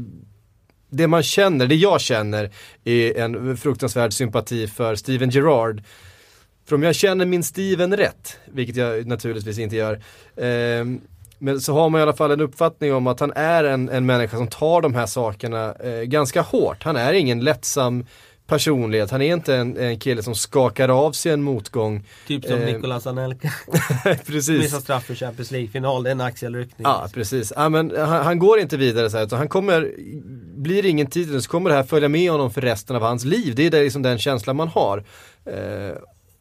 [0.91, 2.51] det man känner, det jag känner
[2.85, 5.83] är en fruktansvärd sympati för Steven Gerrard.
[6.67, 9.95] För om jag känner min Steven rätt, vilket jag naturligtvis inte gör,
[10.37, 10.85] eh,
[11.43, 14.07] men så har man i alla fall en uppfattning om att han är en, en
[14.07, 16.83] människa som tar de här sakerna eh, ganska hårt.
[16.83, 18.07] Han är ingen lättsam
[18.51, 19.11] personlighet.
[19.11, 22.07] Han är inte en, en kille som skakar av sig en motgång.
[22.27, 23.53] Typ som Eh, Nicolas Anelka.
[24.27, 24.63] precis.
[24.63, 26.85] Missar straff i Champions League-final, det är en axelryckning.
[26.85, 27.53] Ja, precis.
[27.57, 29.95] Ja, men han, han går inte vidare så här, utan han kommer,
[30.57, 33.55] blir ingen titel så kommer det här följa med honom för resten av hans liv.
[33.55, 35.05] Det är det, liksom den känslan man har.
[35.45, 35.97] Eh,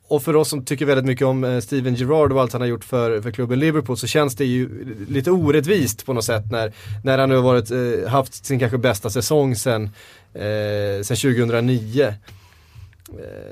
[0.10, 2.68] och för oss som tycker väldigt mycket om eh, Steven Gerrard och allt han har
[2.68, 6.74] gjort för, för klubben Liverpool så känns det ju lite orättvist på något sätt när,
[7.04, 9.90] när han nu har varit, eh, haft sin kanske bästa säsong sen,
[10.34, 12.04] eh, sen 2009.
[12.04, 12.14] Eh,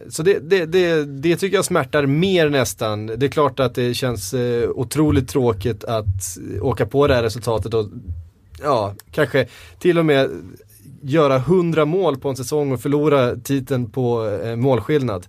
[0.10, 3.06] Så det, det, det, det tycker jag smärtar mer nästan.
[3.06, 7.74] Det är klart att det känns eh, otroligt tråkigt att åka på det här resultatet
[7.74, 7.90] och
[8.62, 9.48] ja, kanske
[9.80, 10.30] till och med
[11.02, 15.28] göra 100 mål på en säsong och förlora titeln på eh, målskillnad.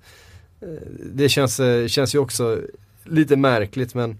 [0.60, 0.68] Eh,
[1.12, 2.58] det känns, eh, känns ju också
[3.04, 4.18] lite märkligt men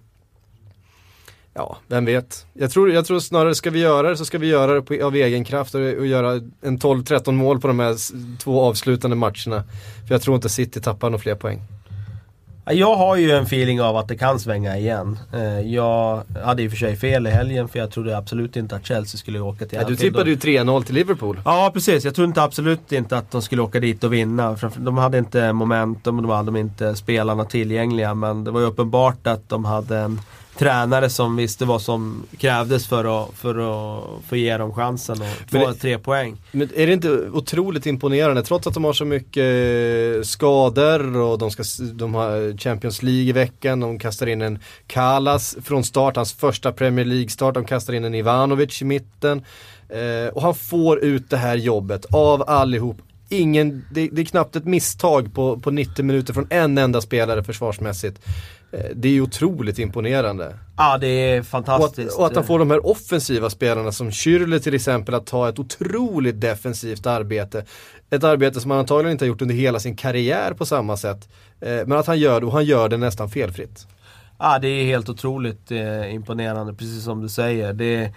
[1.58, 2.46] Ja, vem vet.
[2.54, 5.06] Jag tror, jag tror snarare ska vi göra det så ska vi göra det på,
[5.06, 7.96] av egen kraft och, och göra en 12-13 mål på de här
[8.38, 9.64] två avslutande matcherna.
[10.08, 11.62] För jag tror inte City tappar några fler poäng.
[12.64, 15.18] Ja, Jag har ju en feeling av att det kan svänga igen.
[15.34, 18.76] Eh, Jag hade i och för sig fel i helgen för jag trodde absolut inte
[18.76, 20.00] att Chelsea skulle åka till Ja, du Anfield.
[20.14, 21.40] tippade ju 3-0 till Liverpool.
[21.44, 24.56] Ja precis, jag tror inte absolut inte att de skulle åka dit och vinna.
[24.76, 28.14] De hade inte momentum och de hade inte spelarna tillgängliga.
[28.14, 30.20] Men det var ju uppenbart att de hade en
[30.58, 35.18] tränare som visste vad som krävdes för att, för att, för att ge dem chansen
[35.50, 36.36] Men få tre poäng.
[36.52, 39.44] Men är det inte otroligt imponerande trots att de har så mycket
[40.16, 44.58] eh, skador och de, ska, de har Champions League i veckan, de kastar in en
[44.86, 49.44] Kalas från start, hans första Premier League-start, de kastar in en Ivanovic i mitten.
[49.88, 52.96] Eh, och han får ut det här jobbet av allihop.
[53.28, 57.44] Ingen, det, det är knappt ett misstag på, på 90 minuter från en enda spelare
[57.44, 58.20] försvarsmässigt.
[58.72, 60.58] Eh, det är otroligt imponerande.
[60.76, 62.18] Ja det är Och att, fantastiskt.
[62.18, 65.58] och att han får de här offensiva spelarna som Schürrle till exempel att ta ett
[65.58, 67.64] otroligt defensivt arbete.
[68.10, 71.28] Ett arbete som han antagligen inte har gjort under hela sin karriär på samma sätt.
[71.60, 73.86] Eh, men att han gör det och han gör det nästan felfritt.
[74.38, 77.72] Ja, det är helt otroligt eh, imponerande, precis som du säger.
[77.72, 78.12] Det,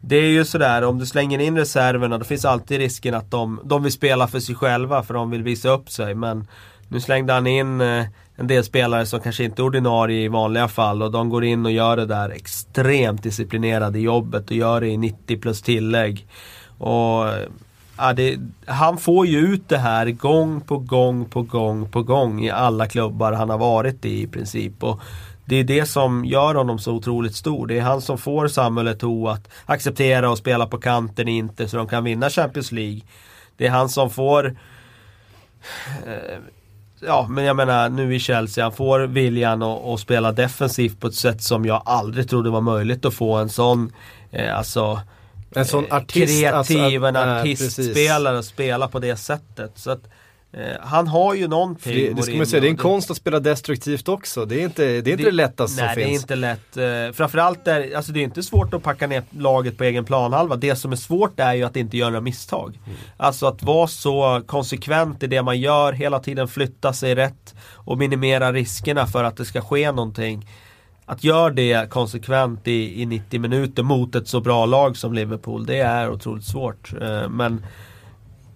[0.00, 3.60] det är ju sådär, om du slänger in reserverna, då finns alltid risken att de,
[3.64, 6.14] de vill spela för sig själva, för de vill visa upp sig.
[6.14, 6.46] Men
[6.88, 8.04] nu slängde han in eh,
[8.40, 11.66] en del spelare som kanske inte är ordinarie i vanliga fall och de går in
[11.66, 16.26] och gör det där extremt disciplinerade jobbet och gör det i 90 plus tillägg.
[16.78, 17.26] Och
[17.96, 22.44] ja, det, Han får ju ut det här gång på gång på gång på gång
[22.44, 24.82] i alla klubbar han har varit i i princip.
[24.82, 25.00] Och
[25.44, 27.66] det är det som gör honom så otroligt stor.
[27.66, 31.66] Det är han som får Samuel Eto'o att acceptera och spela på kanten i Inter
[31.66, 33.00] så de kan vinna Champions League.
[33.56, 34.56] Det är han som får
[36.06, 36.38] eh,
[37.02, 41.14] Ja, men jag menar nu i Chelsea, han får viljan att, spela defensivt på ett
[41.14, 43.92] sätt som jag aldrig trodde var möjligt att få en sån,
[44.30, 45.00] eh, alltså
[45.54, 46.40] En sån eh, artist.
[46.40, 49.72] kreativ, alltså, en artistspelare att spela på det sättet.
[49.74, 50.02] Så att,
[50.80, 51.94] han har ju någonting.
[51.94, 54.44] Det, det ska man säga, det är en konst att spela destruktivt också.
[54.44, 56.22] Det är inte det, är inte det, lättaste nej, som det är finns.
[56.22, 56.76] inte lätt.
[56.76, 60.56] Eh, framförallt är alltså det är inte svårt att packa ner laget på egen planhalva.
[60.56, 62.78] Det som är svårt är ju att inte göra misstag.
[62.86, 62.98] Mm.
[63.16, 67.98] Alltså att vara så konsekvent i det man gör, hela tiden flytta sig rätt och
[67.98, 70.48] minimera riskerna för att det ska ske någonting.
[71.06, 75.66] Att göra det konsekvent i, i 90 minuter mot ett så bra lag som Liverpool,
[75.66, 76.92] det är otroligt svårt.
[77.00, 77.66] Eh, Men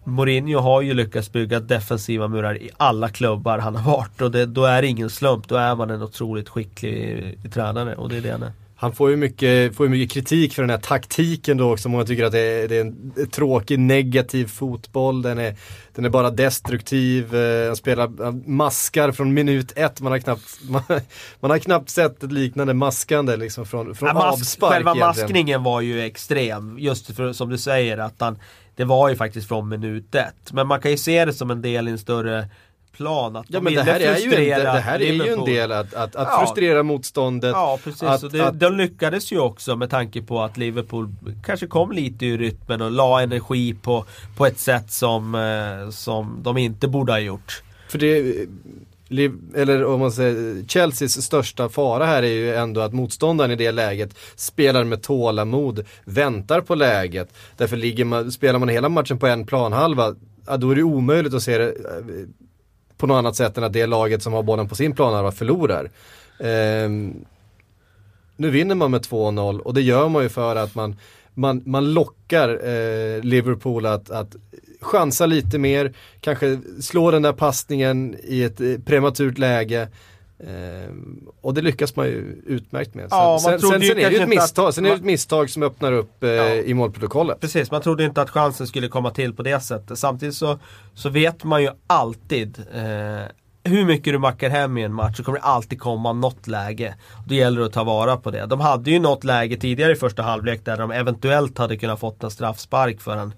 [0.04, 4.46] Mourinho har ju lyckats bygga defensiva murar i alla klubbar han har varit och det,
[4.46, 5.48] då är det ingen slump.
[5.48, 8.52] Då är man en otroligt skicklig eh, tränare och det är det han är.
[8.76, 11.88] Han får ju, mycket, får ju mycket kritik för den här taktiken då också.
[11.88, 15.22] Många tycker att det är, det är en tråkig negativ fotboll.
[15.22, 15.54] Den är,
[15.94, 17.34] den är bara destruktiv.
[17.34, 20.00] eh, Han spelar han maskar från minut ett.
[20.00, 20.82] Man har knappt, man,
[21.40, 25.26] man har knappt sett ett liknande maskande liksom från, från Ja, mas- avspark Själva egentligen.
[25.26, 26.78] maskningen var ju extrem.
[26.78, 28.38] Just för, som du säger att han
[28.76, 30.52] Det var ju faktiskt från minut ett.
[30.52, 32.48] Men man kan ju se det som en del i en större
[32.92, 33.36] plan.
[33.36, 35.72] Att Ja de men det här, är ju en, det här är ju en del
[35.72, 36.40] att, att, att Ja.
[36.46, 37.50] frustrera motståndet.
[37.52, 41.08] Ja precis, Att- och det, att- de lyckades ju också med tanke på att Liverpool
[41.44, 44.04] kanske kom lite ur rytmen och la energi på,
[44.36, 47.62] på ett sätt som, eh, som de inte borde ha gjort.
[47.88, 48.34] För det,
[49.54, 53.72] eller om man säger, Chelseas största fara här är ju ändå att motståndaren i det
[53.72, 57.34] läget spelar med tålamod, väntar på läget.
[57.56, 60.14] Därför ligger man, spelar man hela matchen på en planhalva,
[60.46, 62.26] ja, då är det omöjligt att se det eh,
[62.96, 65.90] på något annat sätt än att det laget som har bollen på sin planhalva förlorar.
[66.40, 67.24] Ehm,
[68.36, 70.96] nu vinner man med 2-0 och det gör man ju för att man,
[71.34, 74.36] man, man lockar eh, Liverpool att, att
[74.84, 79.88] chansa lite mer, kanske slå den där passningen i ett eh, prematurt läge.
[80.46, 83.06] Ehm, och det lyckas man ju utmärkt med.
[83.10, 84.96] Ja, man sen, sen, sen, sen är det ju ett misstag, att- sen är det
[84.96, 86.54] ett misstag som öppnar upp eh, Ja.
[86.54, 87.40] i målprotokollet.
[87.40, 89.98] Precis, man trodde inte att chansen skulle komma till på det sättet.
[89.98, 90.58] Samtidigt så,
[90.94, 93.22] så vet man ju alltid eh,
[93.66, 96.94] hur mycket du mackar hem i en match så kommer det alltid komma något läge.
[97.26, 98.46] Då gäller det att ta vara på det.
[98.46, 102.22] De hade ju något läge tidigare i första halvlek där de eventuellt hade kunnat fått
[102.24, 103.32] en straffspark för en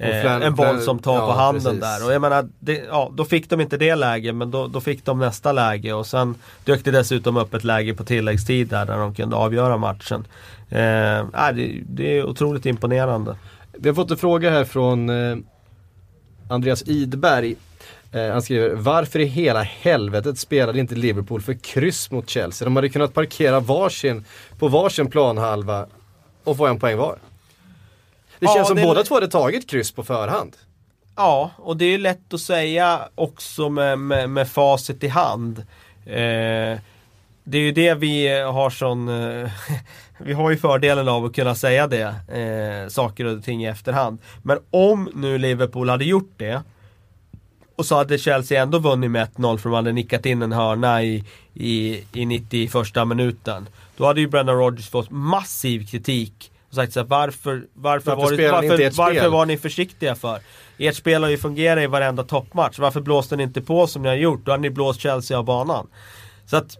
[0.00, 1.80] Eh, en boll som tar ja, på handen precis.
[1.80, 2.06] där.
[2.06, 5.04] Och jag menar, det, ja, då fick de inte det läge men då, då fick
[5.04, 6.34] de nästa läge och sen
[6.64, 10.26] dök det dessutom upp ett läge på tilläggstid där, där de kunde avgöra matchen.
[10.68, 13.36] Eh, det, det är otroligt imponerande.
[13.72, 15.36] Vi har fått en fråga här från eh,
[16.48, 17.54] Andreas Idberg.
[18.12, 22.66] Eh, han skriver, varför i hela helvetet spelade inte Liverpool för kryss mot Chelsea?
[22.66, 24.24] De hade kunnat parkera varsin,
[24.58, 25.86] på varsin planhalva
[26.44, 27.18] och få en poäng var.
[28.40, 30.56] Det Ja, känns som det- båda två hade tagit kryss på förhand.
[31.16, 35.58] Ja, och det är lätt att säga också med, med, med facit i hand.
[36.06, 36.78] Eh,
[37.44, 39.08] det är ju det vi har sån...
[39.08, 39.50] Eh,
[40.18, 44.18] vi har ju fördelen av att kunna säga det, eh, saker och ting i efterhand.
[44.42, 46.62] Men om nu Liverpool hade gjort det
[47.76, 51.02] och så hade Chelsea ändå vunnit med 1-0 för de hade nickat in en hörna
[51.02, 51.24] i,
[51.54, 52.72] i, i 91
[53.06, 53.68] minuten.
[53.96, 56.50] Då hade ju Brendan Rodgers fått massiv kritik.
[56.70, 60.38] Och sagt så här, varför, varför, Varför var, varför, varför var ni försiktiga för?
[60.78, 62.78] Ert spel har ju fungerat i varenda toppmatch.
[62.78, 64.44] Varför blåste ni inte på som ni har gjort?
[64.44, 65.86] Då hade ni blåst Chelsea av banan.
[66.46, 66.78] Så att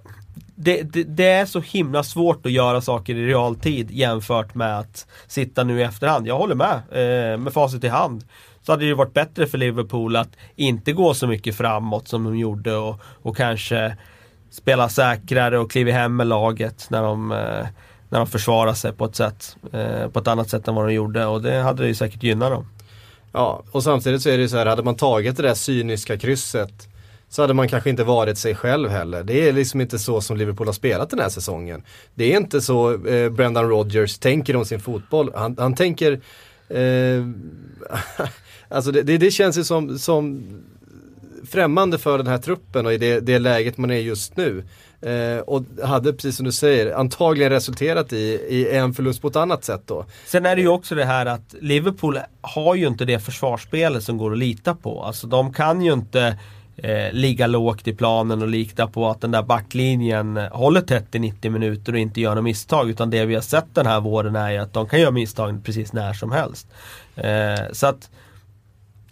[0.54, 5.06] det, det, det är så himla svårt att göra saker i realtid jämfört med att
[5.26, 6.26] sitta nu i efterhand.
[6.26, 8.24] Jag håller med, eh, med facit i hand.
[8.62, 12.24] Så hade det ju varit bättre för Liverpool att inte gå så mycket framåt som
[12.24, 13.96] de gjorde och, och kanske
[14.50, 17.66] spela säkrare och kliva hem med laget när de, eh,
[18.10, 20.94] när de försvarar sig på ett, sätt, eh, på ett annat sätt än vad de
[20.94, 22.66] gjorde och det hade ju säkert gynnat dem.
[23.32, 26.16] Ja, och samtidigt så är det ju så här, hade man tagit det där cyniska
[26.16, 26.88] krysset
[27.28, 29.22] så hade man kanske inte varit sig själv heller.
[29.22, 31.82] Det är liksom inte så som Liverpool har spelat den här säsongen.
[32.14, 35.32] Det är inte så eh, Brendan Rodgers tänker om sin fotboll.
[35.34, 36.20] Han, han tänker
[36.68, 37.24] eh,
[38.70, 40.46] Alltså det, det, det känns ju som, som
[41.50, 44.64] främmande för den här truppen och i det, det läget man är just nu.
[45.02, 48.16] Eh, och hade, precis som du säger, antagligen resulterat i,
[48.48, 50.04] i en förlust på ett annat sätt då.
[50.26, 54.18] Sen är det ju också det här att Liverpool har ju inte det försvarsspelet som
[54.18, 55.02] går att lita på.
[55.02, 56.38] Alltså de kan ju inte
[56.76, 61.18] eh, ligga lågt i planen och lita på att den där backlinjen håller tätt i
[61.18, 62.90] 90 minuter och inte gör några misstag.
[62.90, 65.64] Utan det vi har sett den här våren är ju att de kan göra misstag
[65.64, 66.66] precis när som helst.
[67.16, 68.10] Eh, så att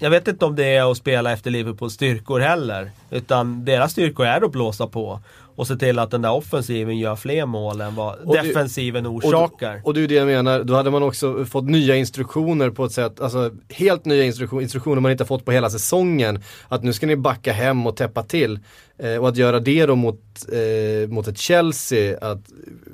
[0.01, 2.91] jag vet inte om det är att spela efter Liverpools styrkor heller.
[3.11, 5.21] Utan deras styrkor är att blåsa på.
[5.59, 9.15] Och se till att den där offensiven gör fler mål än vad Och defensiven Och,
[9.15, 9.81] orsakar.
[9.85, 12.85] och det är ju det jag menar, då hade man också fått nya instruktioner på
[12.85, 16.43] ett sätt, alltså helt nya instruktioner, instruktioner man inte fått på hela säsongen.
[16.69, 18.59] Att nu ska ni backa hem och täppa till.
[18.99, 22.41] Eh, och att göra det då mot, eh, mot ett Chelsea, att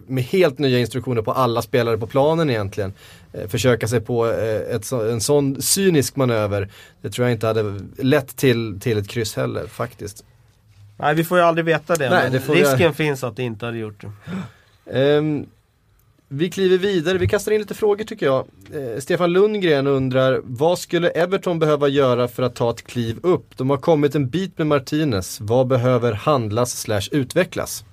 [0.06, 2.92] med helt nya instruktioner på alla spelare på planen egentligen.
[3.32, 6.70] Eh, försöka sig på eh, ett, en sån cynisk manöver,
[7.02, 10.24] det tror jag inte hade lett till, till ett kryss heller faktiskt.
[10.96, 12.10] Nej, vi får ju aldrig veta det.
[12.10, 14.04] Nej, men det risken jag- finns att det inte hade gjort
[14.84, 15.00] det.
[15.00, 15.46] Ehm,
[16.28, 18.46] vi kliver vidare, vi kastar in lite frågor tycker jag.
[18.74, 23.56] Eh, Stefan Lundgren undrar, vad skulle Everton behöva göra för att ta ett kliv upp?
[23.56, 27.84] De har kommit en bit med Martinez, vad behöver handlas slash utvecklas?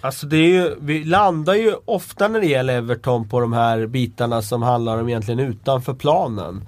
[0.00, 3.86] Alltså det är ju, vi landar ju ofta när det gäller Everton på de här
[3.86, 6.64] bitarna som handlar om egentligen utanför planen.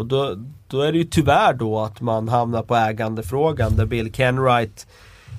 [0.00, 0.34] Och då,
[0.68, 4.86] då är det ju tyvärr då att man hamnar på ägandefrågan där Bill Kenwright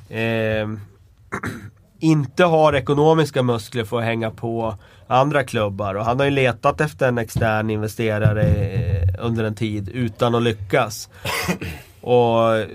[0.09, 0.69] eh,
[1.99, 4.75] inte har ekonomiska muskler för att hänga på
[5.07, 5.95] andra klubbar.
[5.95, 10.43] Och han har ju letat efter en extern investerare eh, under en tid utan att
[10.43, 11.09] lyckas.
[12.01, 12.65] Och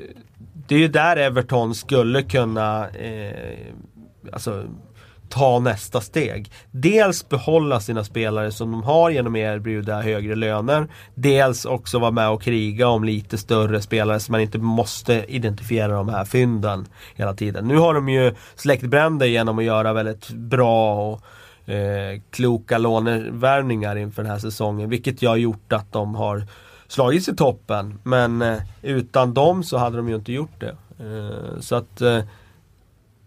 [0.66, 3.58] det är ju där Everton skulle kunna eh,
[4.32, 4.64] alltså,
[5.28, 6.50] ta nästa steg.
[6.70, 10.86] Dels behålla sina spelare som de har genom att erbjuda högre löner.
[11.14, 15.92] Dels också vara med och kriga om lite större spelare så man inte måste identifiera
[15.92, 17.68] de här fynden hela tiden.
[17.68, 21.20] Nu har de ju släckt bränder genom att göra väldigt bra och
[21.70, 24.90] eh, kloka lånevärvningar inför den här säsongen.
[24.90, 26.46] Vilket har gjort att de har
[26.88, 27.98] slagits i toppen.
[28.02, 30.76] Men eh, utan dem så hade de ju inte gjort det.
[30.98, 32.20] Eh, så att eh,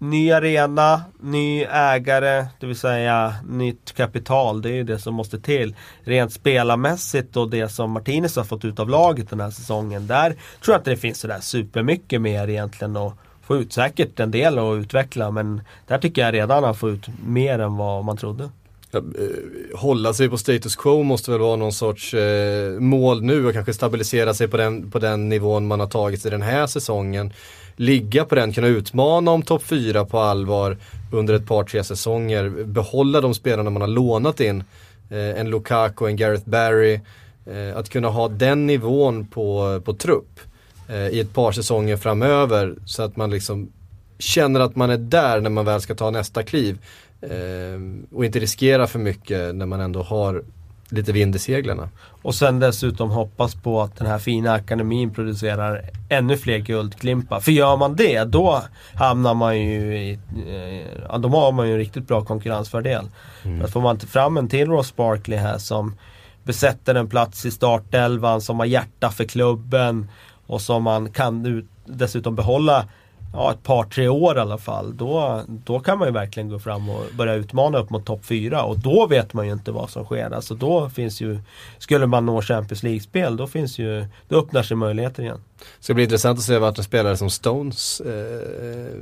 [0.01, 4.61] Ny arena, ny ägare, det vill säga nytt kapital.
[4.61, 5.75] Det är ju det som måste till.
[6.03, 10.07] Rent spelarmässigt och det som Martinez har fått ut av laget den här säsongen.
[10.07, 10.29] Där
[10.63, 13.73] tror jag inte det finns sådär supermycket mer egentligen att få ut.
[13.73, 17.77] Säkert en del att utveckla men där tycker jag redan har fått ut mer än
[17.77, 18.49] vad man trodde.
[18.91, 23.45] Ja, eh, hålla sig på status quo måste väl vara någon sorts eh, mål nu
[23.45, 26.67] och kanske stabilisera sig på den, på den nivån man har tagit i den här
[26.67, 27.33] säsongen.
[27.79, 30.77] Ligga på den, kunna utmana om topp 4 på allvar
[31.11, 32.49] under ett par tre säsonger.
[32.49, 34.63] Behålla de spelarna man har lånat in.
[35.09, 36.99] Eh, en Lukaku, en Gareth Barry.
[37.45, 40.39] Eh, att kunna ha den nivån på, på trupp
[40.87, 43.71] eh, i ett par säsonger framöver så att man liksom
[44.19, 46.77] känner att man är där när man väl ska ta nästa kliv.
[47.21, 47.79] Eh,
[48.11, 50.43] och inte riskera för mycket när man ändå har
[50.89, 51.89] lite vind i seglarna.
[52.21, 57.39] Och sen dessutom hoppas på att den här fina akademin producerar ännu fler guldklimpar.
[57.39, 58.63] För gör man det, då
[58.93, 60.19] hamnar man ju i...
[60.47, 63.09] Eh, ja, då har man ju en riktigt bra konkurrensfördel.
[63.43, 63.61] Mm.
[63.61, 65.95] För får man inte fram en till Ross Barkley här som
[66.43, 70.09] besätter en plats i startelvan, som har hjärta för klubben
[70.47, 72.85] och som man kan dessutom behålla
[73.33, 74.97] ja, ett par, tre år i alla fall.
[74.97, 78.63] Då, då kan man ju verkligen gå fram och börja utmana upp mot topp 4
[78.63, 80.31] och då vet man ju inte vad som sker.
[80.31, 81.39] Alltså då finns ju,
[81.77, 85.41] skulle man nå Champions League-spel, då finns ju, då öppnar sig möjligheter igen.
[85.59, 88.97] Det ska bli intressant att se vart en spelare som Stones eh,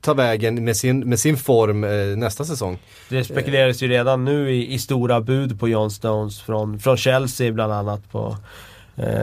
[0.00, 2.78] tar vägen med sin, med sin form eh, nästa säsong.
[3.08, 7.52] Det spekuleras ju redan nu i, i, stora bud på John Stones från, från Chelsea
[7.52, 8.12] bland annat.
[8.12, 8.36] på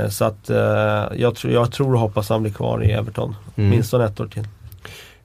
[0.09, 0.57] så att eh,
[1.15, 3.35] jag, tr jag tror och hoppas han blir kvar i Everton.
[3.55, 3.69] Mm.
[3.69, 4.47] Minst ett år till.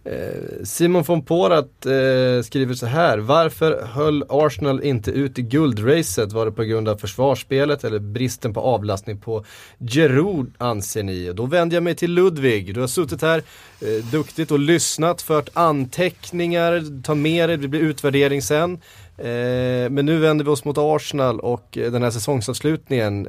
[0.05, 3.19] Eh, Simon von Porat eh, skriver så här.
[3.19, 6.33] Varför höll Arsenal inte ut i guldracet?
[6.33, 9.45] Var det på grund av försvarsspelet eller bristen på avlastning på
[9.79, 11.31] Giroud anser ni?
[11.31, 12.75] Och då vänder jag mig till Ludvig.
[12.75, 13.43] Du har suttit här
[13.81, 18.73] eh, duktigt och lyssnat, fört anteckningar, ta med dig, det blir utvärdering sen.
[19.19, 23.27] Eh, men nu vänder vi oss mot Arsenal och den här säsongsavslutningen.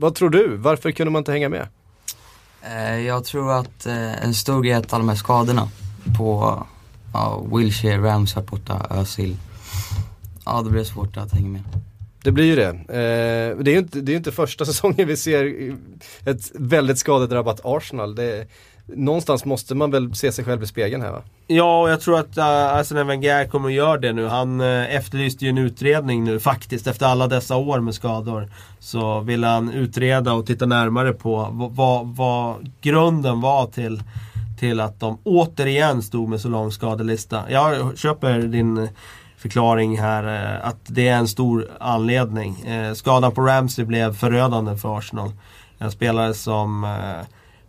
[0.00, 0.56] Vad tror du?
[0.56, 1.68] Varför kunde man inte hänga med?
[2.62, 5.68] Eh, jag tror att eh, en stor grej är att alla de här skadorna
[6.18, 6.58] på
[7.12, 9.36] ja, Wilshire, Ramsar borta, Özil.
[10.44, 11.62] Ja, det blir svårt att hänga med.
[12.22, 12.68] Det blir ju det.
[12.68, 15.74] Eh, det är ju inte, det är inte första säsongen vi ser
[16.24, 18.14] ett väldigt skadedrabbat Arsenal.
[18.14, 18.46] Det,
[18.96, 21.22] någonstans måste man väl se sig själv i spegeln här va?
[21.46, 24.26] Ja, och jag tror att uh, Arsene Wenger kommer att göra det nu.
[24.26, 26.86] Han uh, efterlyste ju en utredning nu faktiskt.
[26.86, 28.48] Efter alla dessa år med skador.
[28.78, 34.02] Så vill han utreda och titta närmare på vad, vad grunden var till,
[34.58, 37.50] till att de återigen stod med så lång skadelista.
[37.50, 38.88] Jag köper din
[39.36, 42.64] förklaring här uh, att det är en stor anledning.
[42.68, 45.32] Uh, skadan på Ramsey blev förödande för Arsenal.
[45.78, 46.90] En spelare som uh,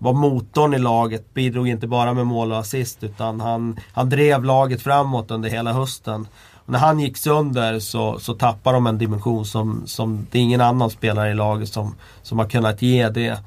[0.02, 4.44] var motorn i laget, bidrog inte bara med mål och assist utan han, han drev
[4.44, 6.28] laget framåt under hela hösten.
[6.54, 10.42] Och när han gick sönder så, så tappade de en dimension som, som det är
[10.42, 13.40] ingen annan spelare i laget som, som har kunnat ge det.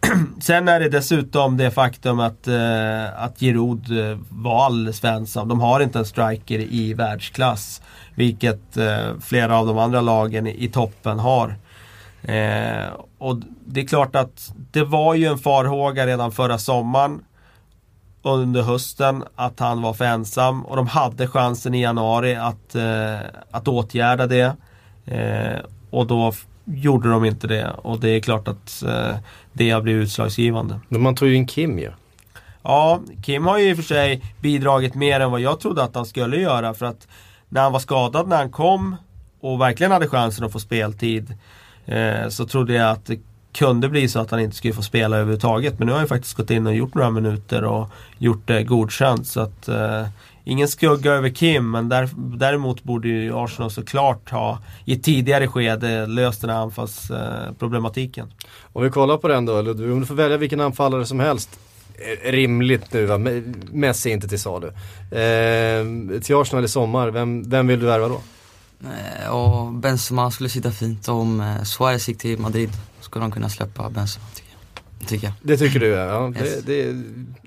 [0.40, 5.48] Sen är det dessutom det faktum att, eh, att Giroud eh, var alldeles ensam.
[5.48, 7.82] De har inte en striker i världsklass.
[8.14, 11.56] Vilket eh, flera av de andra lagen i, i toppen har.
[12.22, 17.24] Eh, och det är klart att det var ju en farhåga redan förra sommaren
[18.22, 23.18] under hösten att han var för ensam och de hade chansen i januari att, eh,
[23.50, 24.56] att åtgärda det.
[25.04, 25.58] Eh,
[25.90, 26.32] och då
[26.64, 29.16] gjorde de inte det och det är klart att eh,
[29.52, 30.80] det har blivit utslagsgivande.
[30.88, 31.84] Men man tog ju in Kim ju.
[31.84, 31.92] Ja.
[32.62, 35.94] ja, Kim har ju i och för sig bidragit mer än vad jag trodde att
[35.94, 37.08] han skulle göra för att
[37.48, 38.96] när han var skadad när han kom
[39.40, 41.34] och verkligen hade chansen att få speltid
[41.86, 43.20] Eh, så trodde jag att det
[43.52, 45.78] kunde bli så att han inte skulle få spela överhuvudtaget.
[45.78, 49.26] Men nu har han faktiskt gått in och gjort några minuter och gjort det godkänt.
[49.26, 50.06] Så att, eh,
[50.44, 55.48] ingen skugga över Kim, men där, däremot borde ju Arsenal såklart ha i ett tidigare
[55.48, 58.26] skede löst den här anfallsproblematiken.
[58.26, 61.20] Eh, om vi kollar på den då, Ludvig, om du får välja vilken anfallare som
[61.20, 61.60] helst
[61.94, 63.18] eh, rimligt nu va,
[63.72, 64.66] Messi inte till salu.
[64.66, 68.20] Eh, till Arsenal i sommar, vem, vem vill du värva då?
[68.84, 72.70] Eh, och Benzema skulle sitta fint om eh, Suarez gick till Madrid.
[73.00, 75.08] Skulle de kunna släppa Benzema tycker jag.
[75.08, 75.34] Tycker jag.
[75.42, 76.28] Det tycker du ja.
[76.28, 76.64] Yes.
[76.64, 77.02] Det, det,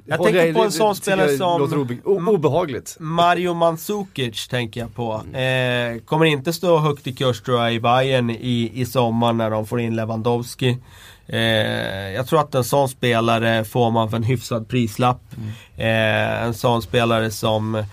[0.05, 2.97] jag tänker jag, på en sån spelare som låter obe obehagligt.
[2.99, 5.37] Mario Mandzukic tänker jag på.
[5.37, 9.49] Eh, kommer inte stå högt i kurs tror jag i Bayern i, i sommar när
[9.49, 10.77] de får in Lewandowski.
[11.27, 11.39] Eh,
[12.11, 15.21] jag tror att en sån spelare får man för en hyfsad prislapp.
[15.37, 15.49] Mm.
[15.77, 17.83] Eh, en sån spelare som eh,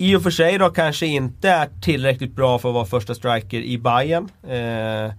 [0.00, 3.60] i och för sig då kanske inte är tillräckligt bra för att vara första striker
[3.60, 4.28] i Bayern.
[4.48, 5.12] Eh,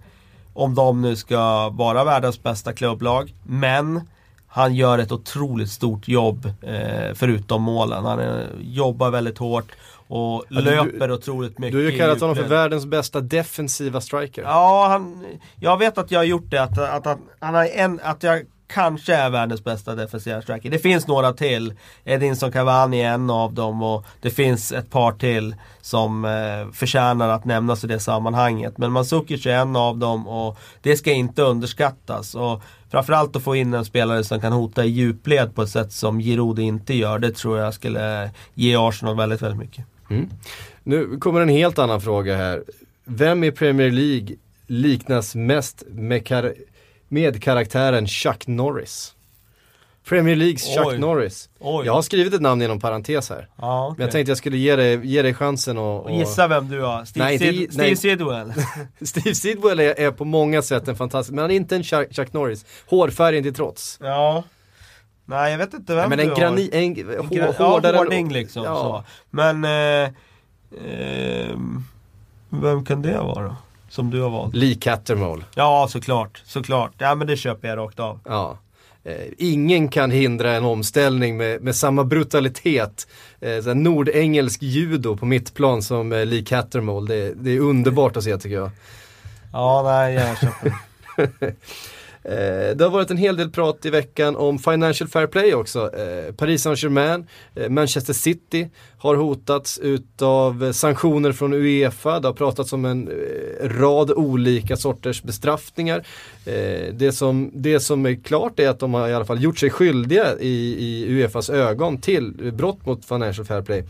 [0.52, 3.34] om de nu ska vara världens bästa klubblag.
[3.42, 4.00] Men
[4.46, 8.04] han gör ett otroligt stort jobb eh, förutom målen.
[8.04, 9.72] Han eh, jobbar väldigt hårt
[10.08, 11.72] och ja, löper du, otroligt mycket.
[11.72, 14.42] Du har ju kallat honom för världens bästa defensiva striker.
[14.42, 15.24] Ja, han,
[15.60, 16.62] jag vet att jag har gjort det.
[16.62, 18.42] Att, att, att, han har en, att jag
[18.74, 20.70] kanske är världens bästa defensiva striker.
[20.70, 21.74] Det finns några till.
[22.04, 27.28] Edinson Cavani är en av dem och det finns ett par till som eh, förtjänar
[27.28, 28.78] att nämnas i det sammanhanget.
[28.78, 32.34] Men Mandzukic är en av dem och det ska inte underskattas.
[32.34, 35.92] Och framförallt att få in en spelare som kan hota i djupled på ett sätt
[35.92, 37.18] som Giroud inte gör.
[37.18, 39.84] Det tror jag skulle ge Arsenal väldigt, väldigt mycket.
[40.10, 40.28] Mm.
[40.82, 42.64] Nu kommer en helt annan fråga här.
[43.04, 46.54] Vem i Premier League liknas mest med, kar
[47.12, 49.14] med karaktären Chuck Norris?
[50.08, 50.98] Premier Leagues Chuck Oj.
[50.98, 51.48] Norris.
[51.58, 51.86] Oj.
[51.86, 53.48] Jag har skrivit ett namn inom parentes här.
[53.56, 56.68] Ja, Men jag tänkte jag skulle ge dig, ge dig chansen och, Och gissa vem
[56.68, 57.04] du har?
[57.04, 57.96] Steve, Nej, Sid- det- Steve nej.
[57.96, 58.52] Sidwell?
[59.02, 62.14] Steve Sidwell är, är på många sätt en fantastisk, men han är inte en Chuck,
[62.16, 62.64] Chuck Norris.
[62.86, 63.98] Hårfärgen till trots.
[64.02, 64.44] ja.
[65.24, 66.36] Nej, jag vet inte vem Nej, men du en har.
[66.36, 67.96] grani, en, En hår, gra- hårdare.
[67.96, 68.64] Ja, hårding liksom.
[68.64, 68.74] Ja.
[68.74, 69.04] Så.
[69.30, 69.64] Men...
[69.64, 70.10] Eh,
[70.88, 71.84] ehm,
[72.48, 73.56] vem kan det vara då?
[73.92, 74.54] Som du har valt?
[74.54, 75.44] Lee Cattermole.
[75.54, 76.42] Ja, såklart.
[76.44, 76.92] Såklart.
[76.98, 78.20] Ja, men det köper jag rakt av.
[78.24, 78.58] Ja.
[79.04, 83.06] Eh, ingen kan hindra en omställning med, med samma brutalitet.
[83.40, 87.14] Eh, nordengelsk judo på mittplan som eh, Lee Cattermole.
[87.14, 88.70] Det, det är underbart att se tycker jag.
[89.52, 90.74] Ja, nej, jag köper.
[92.24, 95.90] Eh, det har varit en hel del prat i veckan om Financial Fair Play också.
[95.96, 102.20] Eh, Paris Saint-Germain, eh, Manchester City har hotats utav sanktioner från Uefa.
[102.20, 106.06] Det har pratats om en eh, rad olika sorters bestraffningar.
[106.46, 109.58] Eh, det, som, det som är klart är att de har i alla fall gjort
[109.58, 113.84] sig skyldiga i, i Uefas ögon till brott mot Financial Fair Play.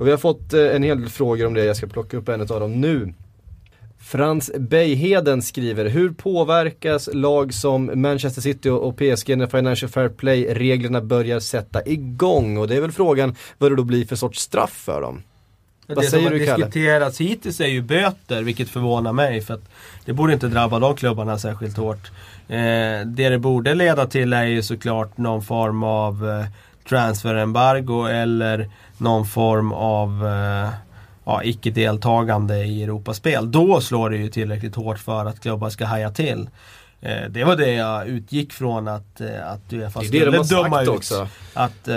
[0.00, 2.28] Och vi har fått eh, en hel del frågor om det, jag ska plocka upp
[2.28, 3.14] en av dem nu.
[4.04, 11.00] Frans Beiheden skriver, hur påverkas lag som Manchester City och PSG när Financial Fair Play-reglerna
[11.00, 12.58] börjar sätta igång?
[12.58, 15.22] Och det är väl frågan vad det då blir för sorts straff för dem?
[15.86, 19.40] Vad det säger som har du, diskuterats hittills är ju böter, vilket förvånar mig.
[19.40, 19.60] För
[20.04, 22.10] det borde inte drabba de klubbarna särskilt hårt.
[22.48, 26.46] Eh, det det borde leda till är ju såklart någon form av eh,
[26.88, 30.68] transferembargo eller någon form av eh,
[31.24, 33.52] ja, icke-deltagande i Europaspel.
[33.52, 36.48] Då slår det ju tillräckligt hårt för att klubbar ska haja till.
[37.00, 40.88] Eh, det var det jag utgick från att, eh, att Uefa de skulle döma ut.
[40.88, 41.28] också.
[41.54, 41.94] Att eh,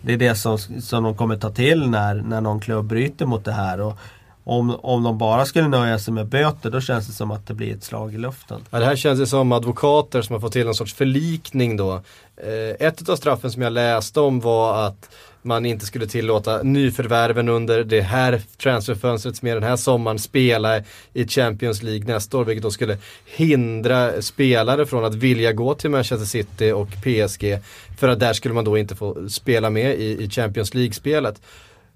[0.00, 3.44] det är det som, som de kommer ta till när, när någon klubb bryter mot
[3.44, 3.80] det här.
[3.80, 3.98] Och
[4.44, 7.54] om, om de bara skulle nöja sig med böter då känns det som att det
[7.54, 8.60] blir ett slag i luften.
[8.70, 11.94] Ja, det här känns ju som advokater som har fått till en sorts förlikning då.
[12.36, 15.10] Eh, ett av straffen som jag läste om var att
[15.46, 20.82] man inte skulle tillåta nyförvärven under det här transferfönstret som är den här sommaren spela
[21.12, 25.90] i Champions League nästa år vilket då skulle hindra spelare från att vilja gå till
[25.90, 27.58] Manchester City och PSG
[27.98, 31.42] för att där skulle man då inte få spela med i, i Champions League-spelet.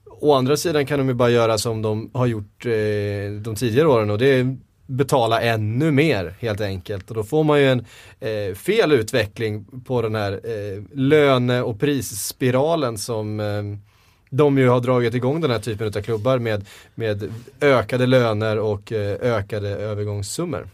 [0.07, 2.72] Å andra sidan kan de ju bara göra som de har gjort eh,
[3.42, 4.57] de tidigare åren och det är
[4.91, 7.11] betala ännu mer helt enkelt.
[7.11, 7.84] Och då får man ju en
[8.20, 13.62] eh, fel utveckling på den här eh, löne och prisspiralen som eh,
[14.30, 18.93] de ju har dragit igång den här typen av klubbar med, med ökade löner och
[18.93, 20.68] eh, ökade övergångssummor.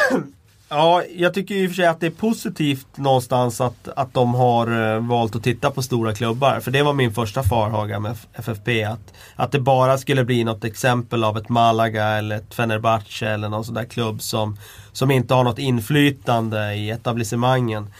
[0.68, 4.34] Ja, jag tycker i och för sig att det är positivt någonstans att, att de
[4.34, 6.60] har eh, valt att titta på stora klubbar.
[6.60, 8.84] För det var min första farhåga med FFP.
[8.84, 13.48] Att, att det bara skulle bli något exempel av ett Malaga eller ett Fenerbahce eller
[13.48, 14.56] någon sån där klubb som,
[14.92, 17.92] som inte har något inflytande i etablissemangen.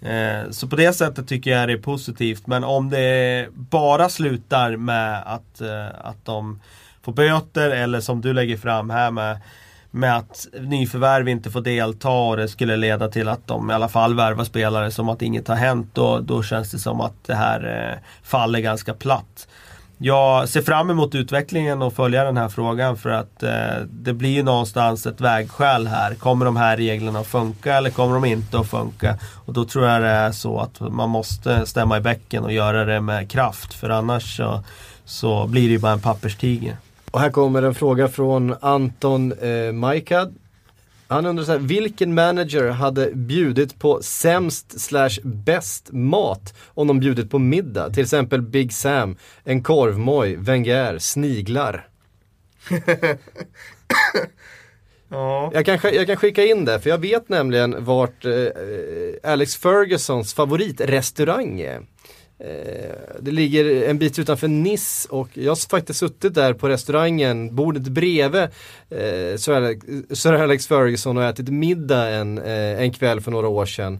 [0.00, 2.46] Eh, så på det sättet tycker jag det är positivt.
[2.46, 6.60] Men om det bara slutar med att, eh, att de
[7.02, 9.38] får böter eller som du lägger fram här med
[9.94, 13.88] med att nyförvärv inte får delta och det skulle leda till att de i alla
[13.88, 15.90] fall värvar spelare som att inget har hänt.
[15.92, 19.48] Då, då känns det som att det här eh, faller ganska platt.
[19.98, 24.30] Jag ser fram emot utvecklingen och följa den här frågan för att eh, det blir
[24.30, 26.14] ju någonstans ett vägskäl här.
[26.14, 29.18] Kommer de här reglerna att funka eller kommer de inte att funka?
[29.46, 32.84] Och då tror jag det är så att man måste stämma i bäcken och göra
[32.84, 34.64] det med kraft för annars så,
[35.04, 36.76] så blir det ju bara en papperstiger.
[37.14, 40.34] Och här kommer en fråga från Anton eh, Majkad.
[41.08, 47.00] Han undrar så här, vilken manager hade bjudit på sämst slash bäst mat om de
[47.00, 47.90] bjudit på middag?
[47.90, 51.88] Till exempel Big Sam, en korvmoj, Wenger, sniglar.
[55.08, 55.50] Ja.
[55.54, 58.32] Jag kan, jag kan skicka in det, för jag vet nämligen vart eh,
[59.22, 61.82] Alex Fergusons favoritrestaurang är.
[62.44, 67.54] Eh, det ligger en bit utanför Nice och jag har faktiskt suttit där på restaurangen,
[67.54, 72.92] bordet bredvid eh, Sir, Alex, eh, Sir Alex Ferguson och ätit middag en, eh, en
[72.92, 73.98] kväll för några år sedan.